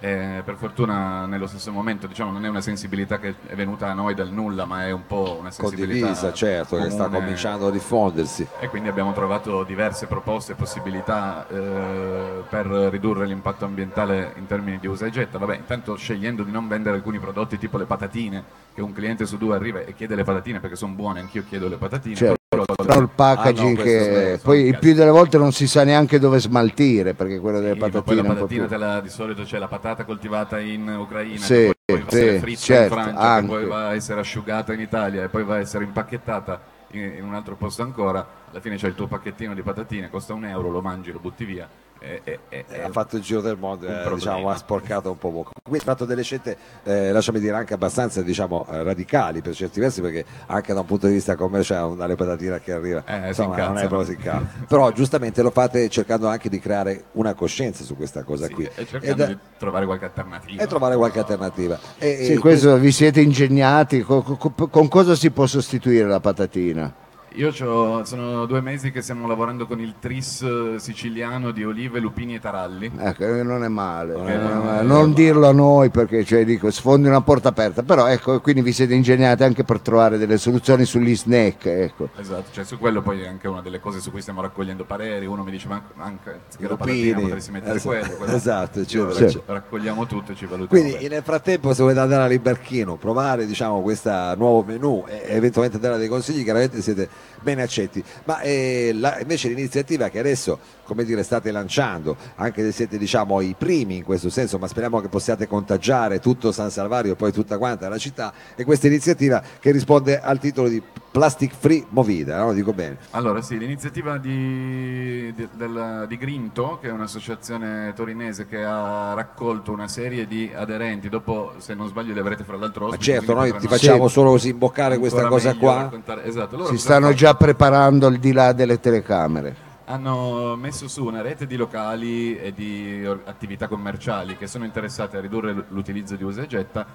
E 0.00 0.42
per 0.44 0.54
fortuna 0.54 1.26
nello 1.26 1.48
stesso 1.48 1.72
momento 1.72 2.06
diciamo, 2.06 2.30
non 2.30 2.44
è 2.44 2.48
una 2.48 2.60
sensibilità 2.60 3.18
che 3.18 3.34
è 3.48 3.56
venuta 3.56 3.88
a 3.90 3.94
noi 3.94 4.14
dal 4.14 4.30
nulla, 4.30 4.64
ma 4.64 4.86
è 4.86 4.92
un 4.92 5.04
po' 5.08 5.38
una 5.40 5.50
sensibilità 5.50 5.98
condivisa, 6.06 6.32
certo, 6.32 6.76
che 6.76 6.88
sta 6.90 7.06
comune. 7.06 7.18
cominciando 7.18 7.66
a 7.66 7.70
diffondersi. 7.72 8.46
E 8.60 8.68
quindi 8.68 8.88
abbiamo 8.88 9.12
trovato 9.12 9.64
diverse 9.64 10.06
proposte 10.06 10.52
e 10.52 10.54
possibilità 10.54 11.48
eh, 11.48 12.44
per 12.48 12.66
ridurre 12.66 13.26
l'impatto 13.26 13.64
ambientale 13.64 14.34
in 14.36 14.46
termini 14.46 14.78
di 14.78 14.86
usa 14.86 15.04
e 15.06 15.10
getta. 15.10 15.36
Vabbè, 15.36 15.56
intanto 15.56 15.96
scegliendo 15.96 16.44
di 16.44 16.52
non 16.52 16.68
vendere 16.68 16.94
alcuni 16.94 17.18
prodotti 17.18 17.58
tipo 17.58 17.76
le 17.76 17.84
patatine, 17.86 18.44
che 18.74 18.80
un 18.82 18.92
cliente 18.92 19.26
su 19.26 19.36
due 19.36 19.56
arriva 19.56 19.80
e 19.80 19.94
chiede 19.94 20.14
le 20.14 20.22
patatine 20.22 20.60
perché 20.60 20.76
sono 20.76 20.92
buone, 20.92 21.18
anch'io 21.18 21.42
chiedo 21.48 21.66
le 21.66 21.76
patatine. 21.76 22.14
Certo. 22.14 22.37
Però- 22.48 22.64
il 23.00 23.10
packaging 23.14 23.78
Ah, 23.78 23.78
no, 23.78 23.84
che 23.84 24.40
poi 24.42 24.62
il 24.68 24.78
più 24.78 24.94
delle 24.94 25.10
volte 25.10 25.36
non 25.38 25.52
si 25.52 25.68
sa 25.68 25.84
neanche 25.84 26.18
dove 26.18 26.38
smaltire 26.40 27.12
perché 27.14 27.38
quello 27.40 27.60
delle 27.60 27.74
Sì, 27.74 27.78
ma 27.78 27.86
patatine 27.88 28.02
poi 28.02 28.16
la 28.16 28.34
patatina 28.34 28.66
più 28.66 28.68
te 28.70 28.76
la- 28.78 29.00
di 29.00 29.08
solito 29.10 29.42
c'è 29.42 29.58
la 29.58 29.68
patata 29.68 30.04
coltivata 30.04 30.58
in 30.58 30.88
Ucraina, 30.88 31.44
Sì, 31.44 31.54
che 31.54 31.76
poi 31.86 32.00
va 32.00 32.04
a 32.04 32.06
essere 32.06 32.32
sì, 32.32 32.38
fritta 32.38 32.60
certo, 32.60 32.94
in 32.94 33.00
Francia, 33.00 33.20
anche. 33.20 33.46
poi 33.48 33.64
va 33.66 33.86
a 33.88 33.94
essere 33.94 34.20
asciugata 34.20 34.72
in 34.72 34.80
Italia 34.80 35.24
e 35.24 35.28
poi 35.28 35.44
va 35.44 35.54
a 35.54 35.58
essere 35.58 35.84
impacchettata 35.84 36.60
in, 36.92 37.12
in 37.18 37.24
un 37.24 37.34
altro 37.34 37.54
posto 37.56 37.82
ancora. 37.82 38.26
Alla 38.50 38.60
fine 38.60 38.76
c'è 38.76 38.88
il 38.88 38.94
tuo 38.94 39.06
pacchettino 39.06 39.52
di 39.54 39.62
patatine, 39.62 40.08
costa 40.08 40.32
un 40.32 40.46
euro, 40.46 40.70
lo 40.70 40.80
mangi, 40.80 41.12
lo 41.12 41.18
butti 41.18 41.44
via. 41.44 41.68
E, 42.00 42.20
e- 42.24 42.38
e- 42.48 42.64
Eh, 42.68 42.82
ha 42.82 42.90
fatto 42.90 43.16
il 43.16 43.22
giro 43.22 43.40
del 43.40 43.56
mondo, 43.58 43.86
eh, 43.86 44.14
diciamo, 44.14 44.50
ha 44.50 44.56
sporcato 44.56 45.10
un 45.10 45.18
po' 45.18 45.30
bocca. 45.30 45.50
Quindi 45.62 45.80
ha 45.80 45.84
fatto 45.84 46.04
delle 46.04 46.22
scelte, 46.22 46.56
eh, 46.84 47.10
lasciami 47.10 47.40
dire, 47.40 47.56
anche 47.56 47.74
abbastanza 47.74 48.22
diciamo, 48.22 48.66
eh, 48.70 48.82
radicali 48.84 49.40
per 49.42 49.54
certi 49.54 49.80
versi, 49.80 50.00
perché 50.00 50.24
anche 50.46 50.72
da 50.72 50.80
un 50.80 50.86
punto 50.86 51.06
di 51.08 51.14
vista 51.14 51.34
commerciale 51.34 51.96
dalle 51.96 52.14
patatine 52.14 52.60
che 52.60 52.72
arriva, 52.72 53.02
Eh, 53.04 53.20
si 53.22 53.42
insomma, 53.42 53.56
non 53.66 53.78
è 53.78 53.86
proprio 53.88 54.04
si 54.04 54.12
incazza. 54.12 54.46
Però 54.68 54.90
giustamente 54.92 55.42
lo 55.42 55.50
fate 55.50 55.88
cercando 55.88 56.28
anche 56.28 56.48
di 56.48 56.60
creare 56.60 57.04
una 57.12 57.34
coscienza 57.34 57.82
su 57.82 57.96
questa 57.96 58.22
cosa 58.22 58.46
sì, 58.46 58.52
qui 58.54 58.64
e 58.74 58.86
cercando 58.86 59.22
Ed- 59.24 59.28
di 59.30 59.38
trovare 59.58 59.84
qualche 59.86 60.04
alternativa. 60.04 60.62
e 60.62 60.66
trovare 60.66 60.96
qualche 60.96 61.18
alternativa. 61.18 61.78
E- 61.98 62.24
Sì, 62.24 62.32
e 62.34 62.38
questo 62.38 62.76
vi 62.78 62.92
siete 62.92 63.20
ingegnati, 63.20 64.02
co- 64.02 64.22
co- 64.22 64.36
co- 64.36 64.68
con, 64.68 64.88
cosa 64.88 65.14
si 65.16 65.30
può 65.30 65.46
sostituire 65.46 66.06
la 66.06 66.20
patatina? 66.20 66.94
Io 67.38 67.52
c'ho- 67.52 68.04
sono 68.04 68.46
due 68.46 68.60
mesi 68.60 68.90
che 68.90 69.00
stiamo 69.00 69.28
lavorando 69.28 69.68
con 69.68 69.78
il 69.80 69.94
tris 70.00 70.42
eh, 70.42 70.74
siciliano 70.80 71.52
di 71.52 71.62
olive, 71.62 72.00
lupini 72.00 72.34
e 72.34 72.40
taralli. 72.40 72.90
Ecco, 72.98 73.24
eh, 73.26 73.44
non 73.44 73.62
è 73.62 73.68
male, 73.68 74.14
Non 74.14 74.24
non, 74.24 74.32
è 74.32 74.38
male. 74.64 74.82
Non 74.82 75.12
dirlo 75.12 75.46
a 75.46 75.52
noi 75.52 75.88
perché 75.90 76.24
cioè, 76.24 76.44
dico, 76.44 76.68
sfondi 76.72 77.06
una 77.06 77.20
porta 77.20 77.50
aperta, 77.50 77.84
però 77.84 78.08
ecco, 78.08 78.40
quindi 78.40 78.60
vi 78.62 78.72
siete 78.72 78.94
ingegnati 78.94 79.44
anche 79.44 79.62
per 79.62 79.78
trovare 79.78 80.18
delle 80.18 80.36
soluzioni 80.36 80.84
sugli 80.84 81.14
snack, 81.14 81.66
ecco. 81.66 82.08
Esatto, 82.16 82.46
cioè 82.50 82.64
su 82.64 82.76
quello 82.76 83.02
poi 83.02 83.20
è 83.20 83.28
anche 83.28 83.46
una 83.46 83.60
delle 83.62 83.78
cose 83.78 84.00
su 84.00 84.10
cui 84.10 84.20
stiamo 84.20 84.40
raccogliendo 84.40 84.84
pareri. 84.84 85.24
Uno 85.26 85.44
mi 85.44 85.52
dice, 85.52 85.68
ma 85.68 85.80
anche 85.98 86.40
anziché 86.44 86.64
la 86.64 86.70
Lupini, 86.70 86.96
patatina 86.96 87.20
potresti 87.20 87.50
mettere 87.52 87.76
esatto, 87.76 87.88
quello. 87.96 88.16
quello. 88.16 88.32
esatto, 88.34 88.78
rac- 88.80 88.92
eccetera. 88.92 89.42
Raccogliamo 89.46 90.06
tutto 90.06 90.32
e 90.32 90.34
ci 90.34 90.46
valutiamo. 90.46 90.66
Quindi 90.66 91.02
bene. 91.04 91.14
nel 91.14 91.22
frattempo 91.22 91.72
se 91.72 91.82
volete 91.82 92.00
andare 92.00 92.24
all'Imbarchino, 92.24 92.96
provare 92.96 93.46
diciamo 93.46 93.80
questo 93.80 94.10
nuovo 94.34 94.64
menù 94.66 95.04
e 95.06 95.22
eventualmente 95.28 95.78
dare 95.78 95.98
dei 95.98 96.08
consigli, 96.08 96.42
chiaramente 96.42 96.82
siete 96.82 97.08
ben 97.42 97.60
accetti. 97.60 98.02
Ma 98.24 98.40
eh, 98.40 98.92
la- 98.94 99.18
invece 99.20 99.48
l'iniziativa 99.48 100.08
che 100.08 100.18
adesso 100.18 100.58
come 100.88 101.04
dire, 101.04 101.22
state 101.22 101.50
lanciando, 101.50 102.16
anche 102.36 102.62
se 102.62 102.72
siete 102.72 102.96
diciamo 102.96 103.42
i 103.42 103.54
primi 103.56 103.96
in 103.96 104.04
questo 104.04 104.30
senso, 104.30 104.56
ma 104.56 104.66
speriamo 104.66 105.00
che 105.00 105.08
possiate 105.08 105.46
contagiare 105.46 106.18
tutto 106.18 106.50
San 106.50 106.70
Salvario 106.70 107.12
e 107.12 107.14
poi 107.14 107.30
tutta 107.30 107.58
quanta 107.58 107.90
la 107.90 107.98
città, 107.98 108.32
è 108.56 108.64
questa 108.64 108.86
iniziativa 108.86 109.42
che 109.60 109.70
risponde 109.70 110.18
al 110.18 110.38
titolo 110.38 110.66
di 110.66 110.82
Plastic 111.10 111.54
Free 111.58 111.84
Movida, 111.88 112.38
no? 112.38 112.52
dico 112.52 112.72
bene. 112.72 112.98
Allora 113.10 113.40
sì, 113.40 113.58
l'iniziativa 113.58 114.18
di, 114.18 115.32
di, 115.34 115.48
del- 115.54 116.04
di 116.06 116.16
Grinto, 116.18 116.78
che 116.80 116.88
è 116.88 116.92
un'associazione 116.92 117.92
torinese 117.96 118.46
che 118.46 118.62
ha 118.62 119.14
raccolto 119.14 119.72
una 119.72 119.88
serie 119.88 120.26
di 120.26 120.50
aderenti, 120.54 121.08
dopo 121.08 121.54
se 121.56 121.74
non 121.74 121.88
sbaglio 121.88 122.12
li 122.12 122.18
avrete 122.20 122.44
fra 122.44 122.56
l'altro 122.56 122.82
Ma 122.84 122.90
ospiti. 122.90 123.10
certo, 123.10 123.32
quindi 123.34 123.50
noi 123.52 123.60
ti 123.60 123.68
facciamo 123.68 124.06
Sì. 124.08 124.12
solo 124.12 124.30
così 124.30 124.50
imboccare 124.50 124.98
questa 124.98 125.26
cosa 125.28 125.54
qua. 125.56 125.74
raccontare- 125.82 126.24
Esatto, 126.24 126.56
loro 126.56 126.68
Si 126.68 126.78
stanno 126.78 127.12
già 127.14 127.34
preparando 127.34 128.06
al 128.06 128.16
di 128.16 128.32
là 128.32 128.52
delle 128.52 128.78
telecamere. 128.78 129.66
hanno 129.86 130.54
messo 130.56 130.86
su 130.88 131.02
una 131.06 131.22
rete 131.22 131.46
di 131.46 131.56
locali 131.56 132.36
e 132.36 132.52
di 132.52 133.02
attività 133.24 133.66
commerciali 133.68 134.36
che 134.36 134.46
sono 134.46 134.64
interessate 134.66 135.16
a 135.16 135.20
ridurre 135.20 135.64
l'utilizzo 135.68 136.14
di 136.14 136.22
usa 136.24 136.42
e 136.42 136.46
getta 136.46 136.86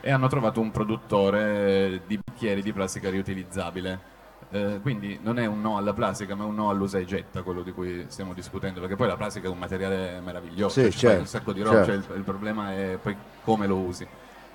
e 0.00 0.10
hanno 0.10 0.28
trovato 0.28 0.60
un 0.60 0.70
produttore 0.70 2.02
di 2.06 2.18
bicchieri 2.18 2.62
di 2.62 2.72
plastica 2.72 3.10
riutilizzabile. 3.10 4.08
Eh, 4.52 4.80
quindi 4.82 5.18
non 5.22 5.38
è 5.38 5.46
un 5.46 5.60
no 5.60 5.76
alla 5.76 5.92
plastica, 5.92 6.34
ma 6.34 6.44
un 6.44 6.54
no 6.54 6.70
all'usa 6.70 6.98
e 6.98 7.04
getta, 7.04 7.42
quello 7.42 7.62
di 7.62 7.72
cui 7.72 8.06
stiamo 8.08 8.34
discutendo, 8.34 8.80
perché 8.80 8.96
poi 8.96 9.06
la 9.08 9.16
plastica 9.16 9.46
è 9.46 9.50
un 9.50 9.58
materiale 9.58 10.20
meraviglioso, 10.20 10.80
Sì, 10.80 10.90
ci 10.90 11.00
fai 11.02 11.18
certo, 11.18 11.20
un 11.20 11.26
sacco 11.26 11.52
di 11.52 11.62
roba, 11.62 11.84
certo. 11.84 12.02
cioè 12.02 12.12
il, 12.12 12.18
il 12.18 12.24
problema 12.24 12.72
è 12.72 12.98
poi 13.00 13.16
come 13.42 13.66
lo 13.66 13.76
usi. 13.78 14.06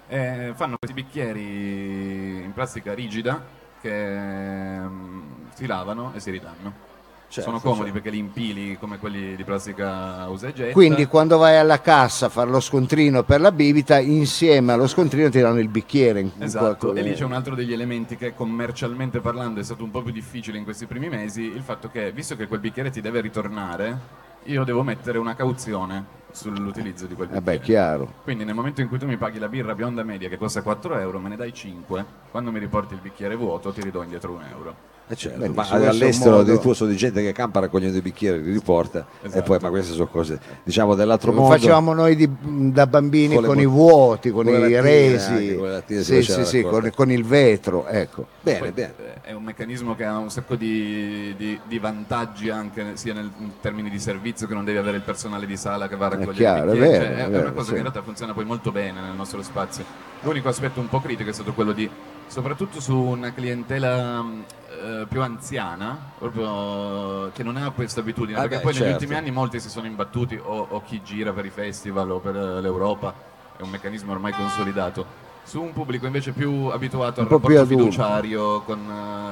Eh, 0.08 0.54
fanno 0.56 0.78
questi 0.78 0.94
bicchieri 1.02 2.44
in 2.44 2.52
plastica 2.54 2.94
rigida 2.94 3.44
che 3.80 4.80
mm, 4.80 5.48
si 5.54 5.66
lavano 5.66 6.14
e 6.14 6.20
si 6.20 6.32
ridanno. 6.32 6.85
Certo, 7.28 7.50
Sono 7.50 7.60
comodi 7.60 7.88
certo. 7.90 7.94
perché 7.94 8.10
li 8.12 8.18
impili 8.20 8.78
come 8.78 8.98
quelli 8.98 9.36
di 9.36 9.44
plastica 9.44 10.26
usa 10.30 10.48
e 10.48 10.54
getta. 10.54 10.72
Quindi 10.72 11.06
quando 11.06 11.38
vai 11.38 11.58
alla 11.58 11.82
cassa 11.82 12.28
a 12.28 12.30
fare 12.30 12.50
lo 12.50 12.60
scontrino 12.62 13.24
per 13.24 13.42
la 13.42 13.52
bibita, 13.52 14.00
insieme 14.00 14.72
allo 14.72 14.88
scontrino 14.88 15.30
ti 15.30 15.42
danno 15.42 15.60
il 15.60 15.68
bicchiere. 15.68 16.30
Esatto, 16.40 16.94
e 16.94 17.02
lì 17.02 17.14
c'è 17.14 17.26
un 17.26 17.34
altro 17.34 17.56
degli 17.56 17.74
elementi 17.74 18.16
che 18.16 18.34
commercialmente 18.36 19.20
parlando 19.20 19.60
è 19.60 19.64
stato 19.64 19.84
un 19.84 19.92
po' 19.92 20.02
più 20.02 20.14
difficile 20.14 20.58
in 20.58 20.64
questi 20.64 20.86
primi 20.86 21.10
mesi, 21.10 21.42
il 21.42 21.62
fatto 21.62 21.90
che 21.90 22.12
visto 22.12 22.36
che 22.38 22.48
quel 22.48 22.60
bicchiere 22.62 22.90
ti 22.90 23.02
deve 23.02 23.20
ritornare, 23.22 23.98
io 24.44 24.64
devo 24.64 24.84
mettere 24.84 25.18
una 25.18 25.36
cauzione 25.36 26.06
sull'utilizzo 26.32 27.06
di 27.08 27.16
quel 27.16 27.30
Eh 27.34 27.42
bicchiere. 27.42 27.58
beh, 27.58 27.64
chiaro. 27.66 28.14
Quindi 28.24 28.46
nel 28.46 28.54
momento 28.56 28.80
in 28.82 28.88
cui 28.88 29.00
tu 29.00 29.08
mi 29.08 29.18
paghi 29.18 29.40
la 29.40 29.48
birra 29.50 29.74
bionda 29.76 30.04
media 30.04 30.30
che 30.30 30.38
costa 30.38 30.62
4 30.62 31.00
euro, 31.00 31.20
me 31.20 31.30
ne 31.30 31.36
dai 31.36 31.54
5, 31.54 32.06
quando 32.32 32.52
mi 32.52 32.60
riporti 32.60 32.94
il 32.94 33.00
bicchiere 33.02 33.36
vuoto 33.36 33.72
ti 33.72 33.82
ridò 33.82 34.04
indietro 34.04 34.32
un 34.32 34.44
euro. 34.50 34.94
Eh 35.08 35.16
certo, 35.16 35.52
ma 35.54 35.68
è 35.70 35.86
all'estero 35.86 36.32
modo- 36.32 36.42
addirittura 36.42 36.74
sono 36.74 36.90
di 36.90 36.96
gente 36.98 37.22
che 37.22 37.32
campa 37.32 37.60
raccogliendo 37.60 37.96
i 37.96 38.02
bicchieri, 38.02 38.42
li 38.42 38.52
riporta 38.54 39.06
e 39.22 39.28
Esatto. 39.28 39.44
poi, 39.44 39.60
ma 39.62 39.70
queste 39.70 39.94
sono 39.94 40.08
cose 40.08 40.40
diciamo 40.64 40.96
dell'altro 40.96 41.32
Lo 41.32 41.42
mondo. 41.42 41.56
facevamo 41.56 41.94
noi 41.94 42.16
di- 42.16 42.28
da 42.72 42.88
bambini 42.88 43.36
Con 43.36 43.46
con, 43.46 43.60
i 43.60 43.68
vuoti, 43.68 44.32
con, 44.32 44.46
con 44.46 44.54
i 44.56 44.60
lattine 44.60 44.82
resi, 44.82 45.58
anche, 45.60 46.04
sì, 46.04 46.24
sì, 46.24 46.44
sì, 46.46 46.62
con, 46.64 46.92
con 46.96 47.12
il 47.12 47.24
vetro, 47.24 47.86
ecco. 47.86 48.26
Bene, 48.42 48.58
Poi, 48.60 48.72
bene. 48.72 48.94
È 49.22 49.32
un 49.34 49.44
meccanismo 49.44 49.96
che 49.96 50.06
ha 50.06 50.18
un 50.18 50.32
sacco 50.32 50.56
di, 50.56 51.36
di- 51.38 51.60
di 51.68 51.78
vantaggi 51.78 52.50
anche 52.50 52.92
sia 52.96 53.14
nel- 53.14 53.30
in 53.38 53.52
termini 53.62 53.92
di 53.92 54.00
servizio 54.00 54.48
che 54.48 54.56
non 54.56 54.66
devi 54.66 54.80
avere 54.80 54.98
il 54.98 55.04
personale 55.04 55.46
di 55.46 55.56
sala 55.56 55.88
che 55.88 55.96
va 55.98 56.08
a 56.08 56.10
raccogliere 56.10 56.34
chiaro, 56.36 56.74
i 56.74 56.78
è 56.78 56.82
bicchieri. 56.82 56.98
vero, 56.98 57.06
Cioè, 57.06 57.16
è 57.22 57.26
è, 57.26 57.30
vero, 57.30 57.42
una 57.44 57.52
cosa 57.52 57.64
sì. 57.66 57.70
che 57.72 57.76
in 57.78 57.82
realtà 57.84 58.02
funziona 58.02 58.34
poi 58.34 58.46
molto 58.46 58.72
bene 58.72 59.02
nel 59.02 59.14
nostro 59.16 59.44
spazio. 59.44 59.84
L'unico 60.22 60.50
aspetto 60.50 60.80
un 60.80 60.90
po' 60.90 61.00
critico 61.00 61.30
è 61.30 61.34
stato 61.34 61.54
quello 61.54 61.72
di, 61.74 61.88
soprattutto 62.28 62.80
su 62.82 62.96
una 62.98 63.32
clientela 63.34 64.22
mh, 64.22 64.44
eh, 64.70 65.06
più 65.08 65.22
anziana, 65.22 65.98
proprio 66.18 67.32
che 67.34 67.44
non 67.44 67.56
ha 67.58 67.70
questa 67.72 68.02
abitudine, 68.02 68.38
Ah, 68.38 68.42
perché 68.42 68.58
beh, 68.58 68.62
poi 68.62 68.72
negli 68.74 68.82
certo. 68.82 68.98
ultimi 69.00 69.16
anni 69.16 69.32
molti 69.32 69.60
si 69.60 69.70
sono 69.70 69.88
imbattuti 69.88 70.40
o, 70.42 70.68
o 70.70 70.82
chi 70.86 71.02
gira 71.04 71.32
per 71.32 71.46
i 71.46 71.50
festival 71.50 72.12
o 72.12 72.20
per 72.20 72.36
eh, 72.36 72.62
l'Europa, 72.62 73.14
è 73.58 73.62
un 73.62 73.70
meccanismo 73.70 74.12
ormai 74.12 74.34
consolidato. 74.34 75.24
Su 75.46 75.62
un 75.62 75.74
pubblico 75.74 76.08
invece 76.08 76.32
più 76.32 76.66
abituato 76.66 77.22
al 77.22 77.28
Un 77.32 77.40
più 77.40 77.50
rapporto 77.50 77.66
fiduciario 77.68 78.62
con 78.62 78.80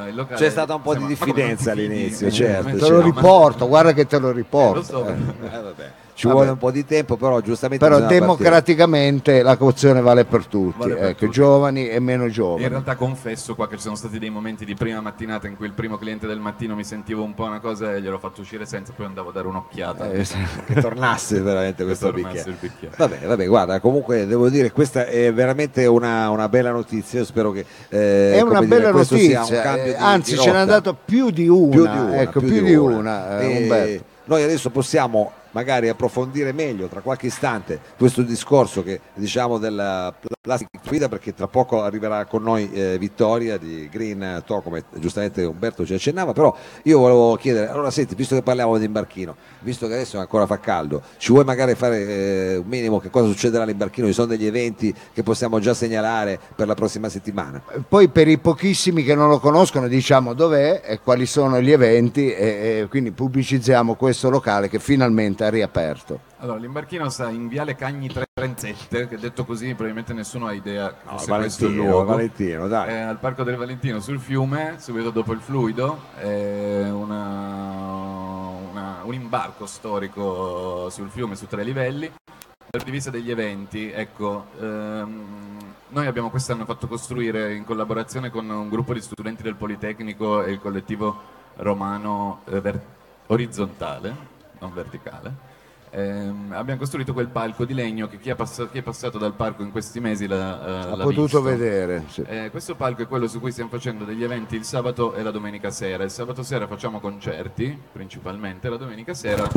eh, 0.06 0.10
il 0.10 0.16
locale. 0.16 0.40
C'è 0.40 0.50
stata 0.52 0.76
un 0.76 0.82
po' 0.84 0.94
di 0.96 1.08
diffidenza 1.08 1.72
all'inizio, 1.72 2.28
Eh, 2.28 2.32
certo, 2.32 2.68
eh, 2.68 2.72
Te 2.74 2.80
certo. 2.80 2.94
lo 2.94 3.02
riporto, 3.02 3.68
guarda 3.68 3.94
che 3.94 4.06
te 4.06 4.20
lo 4.20 4.30
Eh, 4.30 4.34
riporto. 4.34 4.76
lo 4.78 4.84
so. 4.84 5.08
eh. 5.08 6.03
Vabbè. 6.14 6.20
Ci 6.20 6.28
Vabbè. 6.28 6.36
vuole 6.38 6.50
un 6.52 6.58
po' 6.58 6.72
di 6.72 6.86
tempo, 6.86 7.16
però 7.18 7.40
giustamente 7.42 7.84
Però 7.84 7.98
bisogna 8.00 8.20
partire. 8.20 8.38
democraticamente 8.38 9.42
la 9.42 9.58
cauzione 9.58 10.02
vale 10.02 10.26
per 10.26 10.46
tutti, 10.46 10.78
Vale 10.78 10.94
per 10.96 11.04
ecco, 11.10 11.20
tutti. 11.26 11.32
giovani 11.32 11.90
e 11.90 12.00
meno 12.00 12.26
In 12.26 12.32
giovani. 12.32 12.68
realtà 12.68 12.96
confesso 12.96 13.56
qua 13.56 13.68
che 13.68 13.76
ci 13.78 13.82
sono 13.82 13.96
stati 13.96 14.20
dei 14.20 14.30
momenti 14.30 14.64
di 14.66 14.76
prima 14.76 15.02
mattinata 15.02 15.48
in 15.48 15.56
cui 15.58 15.66
il 15.66 15.74
primo 15.74 15.98
cliente 15.98 16.28
del 16.28 16.40
mattino 16.40 16.76
mi 16.76 16.84
sentivo 16.84 17.24
un 17.24 17.34
po' 17.34 17.44
una 17.46 17.60
cosa 17.60 17.94
e 17.96 18.02
gliel'ho 18.02 18.20
fatto 18.20 18.42
uscire 18.42 18.66
senza, 18.66 18.94
poi 18.96 19.06
andavo 19.08 19.30
a 19.30 19.32
dare 19.34 19.48
un'occhiata. 19.48 20.12
Eh, 20.12 20.24
che 20.68 20.82
tornasse 20.82 21.40
veramente 21.42 21.84
questo 21.84 22.12
tornasse 22.12 22.28
bicchiere. 22.32 22.50
il 22.52 22.58
bicchiere. 22.60 22.96
Va 22.98 23.08
bene, 23.08 23.26
va 23.26 23.36
bene, 23.36 23.50
guarda, 23.50 23.80
comunque 23.80 24.26
devo 24.28 24.50
dire 24.50 24.72
questa 24.72 25.06
è 25.08 25.34
veramente 25.34 25.86
una, 25.86 26.30
una 26.30 26.48
bella 26.48 26.72
notizia, 26.72 27.20
io 27.20 27.26
spero 27.26 27.52
che 27.52 27.66
eh, 27.90 28.34
È 28.38 28.42
una 28.42 28.60
dire, 28.60 28.68
bella 28.68 28.90
un 28.90 28.96
notizia, 28.98 29.44
cambio 29.62 29.84
eh, 29.84 29.88
di- 29.88 29.94
anzi 29.98 30.34
di 30.34 30.40
ce 30.40 30.52
n'è 30.52 30.58
andato 30.58 30.96
più 31.06 31.32
di 31.32 31.48
una, 31.48 31.70
più 31.72 31.82
di 31.82 31.98
una, 31.98 32.22
ecco, 32.22 32.40
più 32.40 32.50
più 32.50 32.64
di 32.64 32.76
una. 32.76 32.96
una, 32.98 33.40
eh, 33.42 33.58
Umberto. 33.64 34.04
Noi 34.26 34.44
adesso 34.44 34.70
possiamo 34.70 35.32
magari 35.54 35.90
approfondire 35.90 36.52
meglio 36.52 36.88
tra 36.88 37.02
qualche 37.02 37.28
istante 37.28 37.80
questo 37.98 38.22
discorso 38.22 38.84
che 38.84 39.00
diciamo 39.16 39.58
della 39.58 40.14
plastic 40.44 40.68
guida 40.86 41.08
perché 41.08 41.34
tra 41.34 41.48
poco 41.48 41.84
arriverà 41.84 42.26
con 42.26 42.44
noi 42.44 42.70
eh, 42.74 42.98
Vittoria 42.98 43.56
di 43.58 43.88
Green 43.90 44.44
To 44.46 44.60
come 44.60 44.84
giustamente 44.96 45.42
Umberto 45.46 45.86
ci 45.86 45.94
accennava 45.94 46.34
però 46.34 46.54
io 46.82 47.00
volevo 47.00 47.38
chiedere 47.38 47.70
allora 47.70 47.90
senti 47.90 48.14
visto 48.14 48.36
che 48.36 48.42
parliamo 48.42 48.78
di 48.78 48.84
imbarchino 48.84 49.38
visto 49.62 49.88
che 49.88 49.94
adesso 49.94 50.20
ancora 50.20 50.46
fa 50.46 50.60
caldo 50.60 51.02
ci 51.16 51.32
vuoi 51.32 51.46
magari 51.46 51.76
fare 51.76 52.06
eh, 52.06 52.56
un 52.58 52.68
minimo 52.68 53.00
che 53.00 53.10
cosa 53.10 53.28
succederà 53.28 53.64
all'imbarchino 53.64 54.08
ci 54.08 54.12
sono 54.12 54.28
degli 54.28 54.46
eventi 54.46 54.94
che 55.14 55.24
possiamo 55.24 55.60
già 55.60 55.74
segnalare 55.74 56.38
per 56.54 56.68
la 56.68 56.74
prossima 56.74 57.08
settimana 57.08 57.62
Poi 57.88 58.10
per 58.10 58.28
i 58.28 58.38
pochissimi 58.38 59.06
che 59.06 59.16
non 59.16 59.30
lo 59.30 59.40
conoscono 59.40 59.88
diciamo 59.88 60.34
dov'è 60.34 60.82
e 60.84 61.00
quali 61.00 61.26
sono 61.26 61.62
gli 61.62 61.72
eventi 61.72 62.34
e, 62.34 62.82
e 62.82 62.88
quindi 62.90 63.12
pubblicizziamo 63.12 63.96
questo 63.96 64.30
locale 64.30 64.68
che 64.68 64.80
finalmente 64.80 65.46
ha 65.46 65.50
riaperto. 65.50 66.32
Allora, 66.44 66.60
l'imbarchino 66.60 67.08
sta 67.08 67.30
in 67.30 67.48
Viale 67.48 67.74
Cagni 67.74 68.10
337, 68.10 69.08
che 69.08 69.18
detto 69.18 69.46
così 69.46 69.68
probabilmente 69.68 70.12
nessuno 70.12 70.48
ha 70.48 70.52
idea 70.52 70.90
che 70.90 71.06
No, 71.06 71.12
fosse 71.12 71.32
questo 71.32 71.68
il 71.68 71.76
luogo. 71.76 72.04
Valentino, 72.04 72.68
dai. 72.68 72.90
È 72.90 73.00
al 73.00 73.18
Parco 73.18 73.44
del 73.44 73.56
Valentino 73.56 74.02
sul 74.02 74.20
fiume, 74.20 74.76
subito 74.78 75.10
dopo 75.10 75.32
il 75.32 75.40
fluido, 75.40 76.02
è 76.18 76.90
una- 76.92 78.58
una- 78.72 79.00
un 79.04 79.14
imbarco 79.14 79.66
storico 79.66 80.90
sul 80.90 81.08
fiume 81.10 81.38
su 81.38 81.48
tre 81.48 81.64
livelli. 81.64 82.08
Dal 82.08 82.70
punto 82.72 82.86
di 82.88 82.92
vista 82.92 83.10
degli 83.10 83.32
eventi, 83.32 83.90
ecco, 83.90 84.48
ehm, 84.60 85.58
noi 85.90 86.08
abbiamo 86.08 86.30
quest'anno 86.30 86.66
fatto 86.66 86.88
costruire 86.88 87.54
in 87.56 87.64
collaborazione 87.64 88.30
con 88.30 88.50
un 88.50 88.68
gruppo 88.68 88.92
di 88.94 89.00
studenti 89.00 89.44
del 89.44 89.56
Politecnico 89.56 90.44
e 90.44 90.52
il 90.52 90.60
collettivo 90.60 91.22
romano 91.56 92.42
eh, 92.50 92.60
ver- 92.60 92.82
orizzontale, 93.28 94.14
non 94.60 94.74
verticale. 94.74 95.52
Ehm, 95.96 96.52
abbiamo 96.56 96.80
costruito 96.80 97.14
quel 97.14 97.28
palco 97.28 97.66
di 97.66 97.76
legno 97.76 98.08
che 98.08 98.18
chi, 98.20 98.32
ha 98.32 98.36
passa- 98.36 98.68
chi 98.68 98.80
è 98.80 98.82
passato 98.82 99.20
dal 99.20 99.34
parco 99.34 99.62
in 99.62 99.70
questi 99.72 100.00
mesi 100.00 100.26
l'ha, 100.26 100.66
eh, 100.66 100.72
Ha 100.92 100.96
l'ha 100.96 101.04
potuto 101.04 101.22
visto. 101.22 101.42
vedere. 101.44 102.04
sì. 102.08 102.24
Eh, 102.26 102.50
questo 102.50 102.74
palco 102.76 103.04
è 103.04 103.08
quello 103.08 103.28
su 103.28 103.40
cui 103.40 103.52
stiamo 103.52 103.70
facendo 103.70 104.04
degli 104.04 104.24
eventi 104.24 104.56
il 104.56 104.64
sabato 104.64 105.14
e 105.14 105.22
la 105.22 105.30
domenica 105.30 105.70
sera. 105.70 106.04
Il 106.04 106.10
sabato 106.10 106.42
sera 106.42 106.66
facciamo 106.66 107.00
concerti, 107.00 107.80
principalmente, 107.92 108.70
la 108.70 108.78
domenica 108.78 109.14
sera 109.14 109.48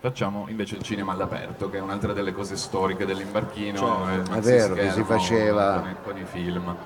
facciamo 0.00 0.46
invece 0.48 0.76
il 0.76 0.82
cinema 0.82 1.12
all'aperto, 1.12 1.68
che 1.68 1.76
è 1.76 1.80
un'altra 1.80 2.14
delle 2.14 2.32
cose 2.32 2.56
storiche 2.56 3.04
dell'imbarchino. 3.04 4.08
eh, 4.10 4.22
è 4.22 4.42
si 4.42 4.48
vero 4.50 4.74
che 4.74 4.82
si 4.84 4.88
schermo 4.90 5.04
faceva 5.04 5.80
con 5.80 5.96
con 6.04 6.16
i 6.18 6.24
film. 6.24 6.76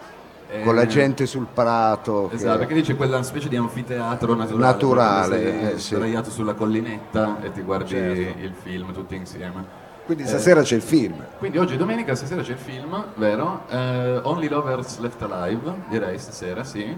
Eh, 0.52 0.62
Con 0.64 0.74
la 0.74 0.86
gente 0.86 1.26
sul 1.26 1.46
prato. 1.52 2.26
che- 2.28 2.34
Esatto, 2.34 2.58
perché 2.58 2.74
lì 2.74 2.82
c'è 2.82 2.96
quella 2.96 3.22
specie 3.22 3.48
di 3.48 3.56
anfiteatro 3.56 4.34
naturale, 4.34 4.64
Naturale, 4.72 5.72
eh, 5.74 5.78
sì. 5.78 5.94
sdraiato 5.94 6.28
sulla 6.30 6.54
collinetta 6.54 7.40
e 7.40 7.52
ti 7.52 7.60
guardi 7.62 7.90
Certo. 7.90 8.38
il 8.40 8.52
film 8.60 8.92
tutti 8.92 9.14
insieme. 9.14 9.78
quindi 10.06 10.26
stasera 10.26 10.62
c'è 10.62 10.74
il 10.74 10.82
film 10.82 11.24
Quindi 11.38 11.58
oggi 11.58 11.76
domenica 11.76 12.16
stasera 12.16 12.42
c'è 12.42 12.50
il 12.52 12.58
film, 12.58 13.04
vero? 13.14 13.62
Eh, 13.68 14.20
Only 14.24 14.48
Lovers 14.48 14.98
Left 14.98 15.22
Alive, 15.22 15.72
direi 15.88 16.18
stasera, 16.18 16.64
sì. 16.64 16.96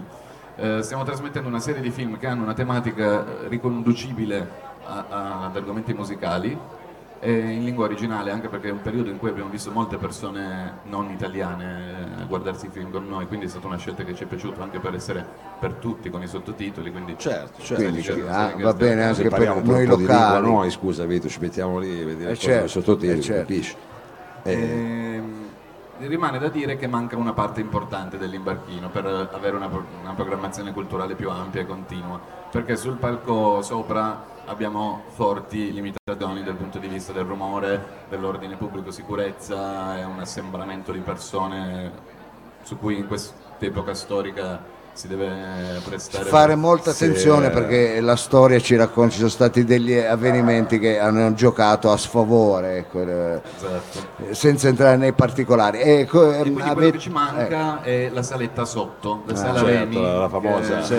Eh, 0.55 0.81
stiamo 0.81 1.03
trasmettendo 1.03 1.47
una 1.47 1.59
serie 1.59 1.81
di 1.81 1.91
film 1.91 2.17
che 2.17 2.25
hanno 2.25 2.41
una 2.41 2.53
tematica 2.55 3.23
eh, 3.23 3.47
riconducibile 3.49 4.49
a- 4.85 5.05
a- 5.09 5.45
ad 5.45 5.55
argomenti 5.55 5.93
musicali 5.93 6.57
in 7.31 7.63
lingua 7.63 7.85
originale, 7.85 8.31
anche 8.31 8.49
perché 8.49 8.69
è 8.69 8.71
un 8.71 8.81
periodo 8.81 9.09
in 9.09 9.17
cui 9.17 9.29
abbiamo 9.29 9.49
visto 9.49 9.71
molte 9.71 9.97
persone 9.97 10.79
non 10.83 11.09
italiane 11.11 12.21
eh, 12.23 12.25
guardarsi 12.27 12.65
i 12.67 12.69
film 12.69 12.91
con 12.91 13.07
noi, 13.07 13.27
quindi 13.27 13.45
è 13.45 13.49
stata 13.49 13.67
una 13.67 13.77
scelta 13.77 14.03
che 14.03 14.13
ci 14.15 14.23
è 14.23 14.27
piaciuta 14.27 14.61
anche 14.63 14.79
per 14.79 14.93
essere 14.95 15.25
per 15.59 15.73
tutti 15.75 16.09
con 16.09 16.21
i 16.21 16.27
sottotitoli. 16.27 16.91
Quindi 16.91 17.17
certo 17.17 17.61
certo, 17.61 17.73
Quindi, 17.73 18.01
certo. 18.01 18.27
ah, 18.27 18.53
va 18.57 18.73
bene 18.73 19.03
anche 19.03 19.29
per 19.31 19.41
noi 19.61 19.83
un 19.83 19.83
po' 19.83 19.95
di 19.95 20.07
lingua 20.07 20.37
locali. 20.37 20.39
noi 20.39 20.69
scusa 20.71 21.05
Vito 21.05 21.27
ci 21.29 21.39
mettiamo 21.39 21.79
lì 21.79 22.01
a 22.01 22.05
vedere 22.05 22.31
Eh, 22.31 22.33
i 22.33 22.37
certo, 22.37 22.67
sottotitoli 22.67 23.19
eh, 23.19 23.21
certo. 23.21 23.41
capisci 23.41 23.75
Eh, 24.43 24.51
Ehm, 24.51 25.02
rimane 26.07 26.39
da 26.39 26.49
dire 26.49 26.75
che 26.75 26.87
manca 26.87 27.17
una 27.17 27.33
parte 27.33 27.61
importante 27.61 28.17
dell'imbarchino 28.17 28.89
per 28.89 29.05
avere 29.05 29.55
una, 29.55 29.67
una 29.67 30.13
programmazione 30.13 30.73
culturale 30.73 31.15
più 31.15 31.29
ampia 31.29 31.61
e 31.61 31.65
continua, 31.65 32.19
perché 32.51 32.75
sul 32.75 32.97
palco 32.97 33.61
sopra 33.61 34.31
abbiamo 34.45 35.03
forti 35.09 35.71
limitazioni 35.71 36.43
dal 36.43 36.55
punto 36.55 36.79
di 36.79 36.87
vista 36.87 37.13
del 37.13 37.23
rumore, 37.23 38.05
dell'ordine 38.09 38.55
pubblico 38.55 38.91
sicurezza, 38.91 39.97
è 39.97 40.03
un 40.03 40.19
assembramento 40.19 40.91
di 40.91 40.99
persone 40.99 41.91
su 42.63 42.77
cui 42.77 42.97
in 42.97 43.07
quest'epoca 43.07 43.93
storica 43.93 44.72
si 44.93 45.07
deve 45.07 45.81
prestare 45.83 46.25
Fare 46.25 46.55
molta 46.55 46.91
attenzione 46.91 47.47
eh. 47.47 47.49
perché 47.49 47.99
la 47.99 48.15
storia 48.15 48.59
ci 48.59 48.75
racconta, 48.75 49.11
ci 49.11 49.17
sono 49.17 49.29
stati 49.29 49.63
degli 49.63 49.93
avvenimenti 49.97 50.77
che 50.79 50.99
hanno 50.99 51.33
giocato 51.33 51.91
a 51.91 51.97
sfavore, 51.97 52.77
ecco, 52.77 53.01
eh, 53.01 53.41
Esatto. 53.57 54.33
senza 54.35 54.67
entrare 54.67 54.97
nei 54.97 55.13
particolari. 55.13 55.79
Ecco, 55.81 56.31
E 56.31 56.39
quindi 56.41 56.53
quello 56.61 56.71
avete- 56.71 56.91
che 56.91 56.99
ci 56.99 57.09
manca 57.09 57.81
è 57.81 58.09
la 58.11 58.21
saletta 58.23 58.65
sotto, 58.65 59.23
la 59.25 59.33
Ah, 59.33 59.35
sala 59.35 59.59
certo, 59.59 59.65
Reni, 59.65 60.01
la 60.01 60.29
famosa. 60.29 60.77
che 60.77 60.83
Sì. 60.83 60.95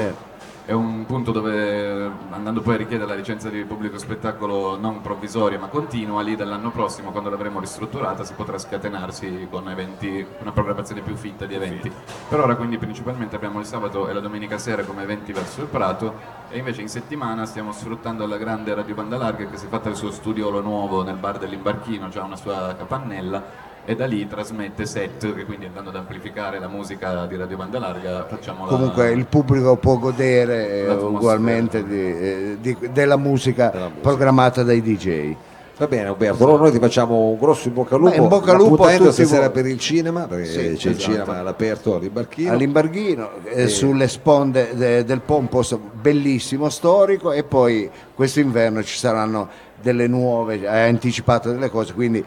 È 0.67 0.73
un 0.73 1.05
punto 1.05 1.31
dove 1.31 2.11
andando 2.31 2.63
poi 2.63 2.75
a 2.75 2.79
richiedere 2.79 3.11
la 3.11 3.15
licenza 3.15 3.51
di 3.51 3.63
pubblico 3.65 3.99
spettacolo 3.99 4.79
non 4.79 5.03
provvisoria 5.03 5.59
ma 5.59 5.67
continua, 5.67 6.23
lì 6.23 6.37
dall'anno 6.37 6.71
prossimo, 6.71 7.11
quando 7.11 7.29
l'avremo 7.29 7.61
ristrutturata, 7.61 8.25
si 8.25 8.33
potrà 8.33 8.57
scatenarsi 8.57 9.47
con 9.51 9.69
eventi, 9.69 10.27
una 10.41 10.53
programmazione 10.53 11.03
più 11.03 11.17
fitta 11.17 11.45
di 11.45 11.55
eventi. 11.55 11.93
Per 12.29 12.41
ora 12.41 12.57
quindi 12.57 12.79
principalmente 12.79 13.37
abbiamo 13.37 13.61
il 13.61 13.67
sabato 13.67 14.09
e 14.09 14.15
la 14.15 14.21
domenica 14.21 14.57
sera 14.57 14.85
come 14.85 15.03
eventi 15.03 15.33
verso 15.33 15.61
il 15.61 15.67
Prato 15.67 16.43
e 16.49 16.59
invece 16.59 16.81
in 16.81 16.89
settimana 16.89 17.45
stiamo 17.45 17.73
sfruttando 17.73 18.27
la 18.27 18.39
grande 18.39 18.75
Radio 18.75 18.95
Banda 18.95 19.19
Larga 19.19 19.45
che 19.47 19.59
si 19.59 19.67
è 19.67 19.69
fatta 19.69 19.91
il 19.91 19.97
suo 19.97 20.11
studiolo 20.11 20.63
nuovo 20.63 21.03
nel 21.03 21.17
bar 21.17 21.37
dell'Imbarchino, 21.37 22.09
già 22.09 22.23
una 22.23 22.37
sua 22.37 22.75
capannella 22.75 23.64
e 23.87 23.95
da 23.95 24.07
lì 24.07 24.27
trasmette 24.27 24.87
set 24.87 25.35
che 25.35 25.45
quindi 25.45 25.67
andando 25.67 25.91
ad 25.91 25.97
amplificare 25.97 26.59
la 26.59 26.69
musica 26.69 27.27
di 27.27 27.37
Radio 27.37 27.57
Banda 27.57 27.79
Larga 27.79 28.25
facciamo 28.29 28.65
Comunque 28.65 29.05
la, 29.09 29.11
il 29.11 29.27
pubblico 29.27 29.77
può 29.77 29.99
godere 29.99 30.87
eh, 30.87 30.91
ugualmente 30.91 31.85
di- 31.85 31.97
eh, 32.19 32.57
di- 32.61 32.77
della, 32.93 33.17
musica 33.17 33.69
Della 33.71 33.85
musica. 33.89 34.01
programmata 34.01 34.63
dai 34.63 34.81
DJ. 34.83 35.35
Va 35.77 35.89
bene 35.89 36.07
Alberto, 36.07 36.45
allora 36.45 36.63
noi 36.63 36.71
ti 36.73 36.79
facciamo 36.79 37.31
un 37.31 37.37
grosso 37.37 37.67
in 37.67 37.75
bocca 37.75 37.97
al 37.97 38.01
lupo. 38.03 38.13
Beh, 38.15 38.23
in 38.23 38.29
bocca 38.29 38.53
al 38.53 38.57
lupo 38.59 38.85
a 38.85 38.97
tutti 38.97 39.11
stasera 39.13 39.41
voi. 39.49 39.51
per 39.51 39.67
il 39.67 39.79
cinema, 39.81 40.27
perché 40.29 40.45
Sì, 40.45 40.57
c'è 40.59 40.63
il 40.63 40.73
esatto. 40.97 40.99
cinema 40.99 41.39
all'aperto 41.41 41.97
all'Imbarchino. 41.97 42.53
All'Imbarghino, 42.53 43.31
eh, 43.45 43.67
sulle 43.67 44.07
sponde 44.07 44.71
de- 44.77 45.05
del 45.05 45.21
Po, 45.21 45.37
un 45.37 45.49
posto 45.49 45.81
bellissimo, 46.01 46.69
storico, 46.69 47.33
e 47.33 47.43
poi 47.43 47.91
quest'inverno 48.15 48.85
ci 48.85 48.97
saranno 48.97 49.49
delle 49.83 50.07
nuove, 50.07 50.65
hai 50.67 50.89
anticipato 50.89 51.51
delle 51.51 51.69
cose, 51.71 51.93
quindi 51.93 52.25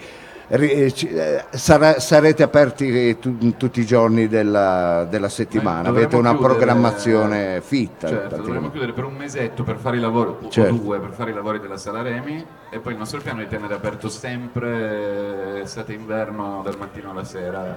ri- 0.49 0.71
eh, 0.71 0.93
eh, 0.95 1.43
sarà- 1.57 1.99
sarete 1.99 2.43
aperti 2.43 3.17
tu- 3.19 3.55
tutti 3.57 3.79
i 3.81 3.86
giorni 3.86 4.27
della, 4.27 5.05
della 5.10 5.29
settimana, 5.29 5.88
Eh, 5.88 5.91
avete 5.91 6.15
una 6.15 6.31
chiudere- 6.31 6.53
programmazione 6.55 7.62
fitta. 7.62 8.07
Certo, 8.07 8.36
dovremmo 8.38 8.69
chiudere 8.71 8.93
per 8.93 9.03
un 9.05 9.15
mesetto 9.15 9.63
per 9.63 9.77
fare 9.77 9.97
i 9.97 9.99
lavori, 9.99 10.29
o 10.41 10.49
Certo. 10.49 10.73
due 10.75 10.99
per 10.99 11.12
fare 11.12 11.31
i 11.31 11.33
lavori 11.33 11.60
della 11.60 11.77
Sala 11.77 12.01
Remi 12.01 12.45
e 12.69 12.79
poi 12.79 12.93
il 12.93 12.97
nostro 12.99 13.19
piano 13.21 13.39
è 13.41 13.43
di 13.43 13.49
tenere 13.49 13.73
aperto 13.73 14.10
sempre 14.10 15.62
estate 15.62 15.93
e 15.93 15.95
inverno 15.95 16.62
dal 16.63 16.77
mattino 16.77 17.12
alla 17.12 17.23
sera, 17.23 17.75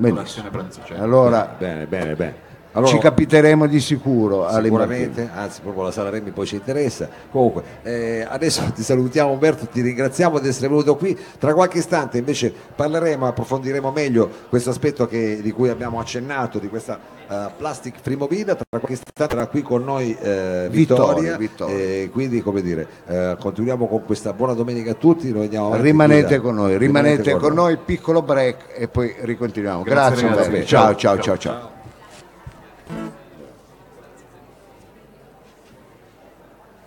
colazione 0.00 0.50
pranzo 0.50 0.80
cena. 0.84 1.02
Allora 1.02 1.54
Bene, 1.58 1.86
bene, 1.86 2.14
bene. 2.14 2.34
Allora, 2.72 2.90
ci 2.90 2.98
capiteremo 2.98 3.66
di 3.66 3.80
sicuro 3.80 4.46
all'Imbarghino. 4.46 5.04
Sicuramente, 5.04 5.30
anzi 5.34 5.60
proprio 5.60 5.84
la 5.84 5.90
sala 5.90 6.08
Remi 6.08 6.30
poi 6.30 6.46
ci 6.46 6.54
interessa. 6.54 7.08
Comunque, 7.30 7.62
eh, 7.82 8.26
adesso 8.28 8.62
ti 8.74 8.82
salutiamo 8.82 9.30
Umberto, 9.30 9.66
ti 9.66 9.82
ringraziamo 9.82 10.38
di 10.38 10.48
essere 10.48 10.68
venuto 10.68 10.96
qui. 10.96 11.16
Tra 11.38 11.52
qualche 11.52 11.78
istante 11.78 12.18
invece 12.18 12.52
parleremo, 12.74 13.26
approfondiremo 13.26 13.90
meglio 13.90 14.28
questo 14.48 14.70
aspetto 14.70 15.06
che- 15.06 15.40
di 15.42 15.50
cui 15.52 15.68
abbiamo 15.68 16.00
accennato, 16.00 16.58
di 16.58 16.68
questa 16.68 16.98
eh, 17.28 17.50
Plastic 17.56 17.96
Frimovida. 18.00 18.54
Tra 18.54 18.64
qualche 18.68 18.92
istante 18.94 19.34
sarà 19.34 19.46
qui 19.46 19.62
con 19.62 19.84
noi 19.84 20.16
eh, 20.20 20.68
Vittoria. 20.70 21.36
Vittoria. 21.36 21.74
E 21.76 22.10
quindi, 22.12 22.42
come 22.42 22.62
dire, 22.62 22.86
eh, 23.06 23.36
continuiamo 23.38 23.86
con 23.86 24.02
questa 24.04 24.32
buona 24.32 24.54
domenica 24.54 24.92
a 24.92 24.94
tutti. 24.94 25.30
Noi 25.30 25.44
andiamo 25.44 25.76
Rimanete 25.76 26.40
con 26.40 26.54
noi, 26.54 26.78
rimanete 26.78 27.36
con 27.36 27.52
noi, 27.52 27.76
piccolo 27.76 28.22
break 28.22 28.68
e 28.74 28.88
poi 28.88 29.14
ricontinuiamo. 29.20 29.82
Grazie, 29.82 30.28
Grazie. 30.28 30.64
Ciao, 30.64 30.94
ciao, 30.94 30.96
ciao, 30.96 31.16
ciao. 31.16 31.22
ciao. 31.22 31.38
ciao. 31.38 31.71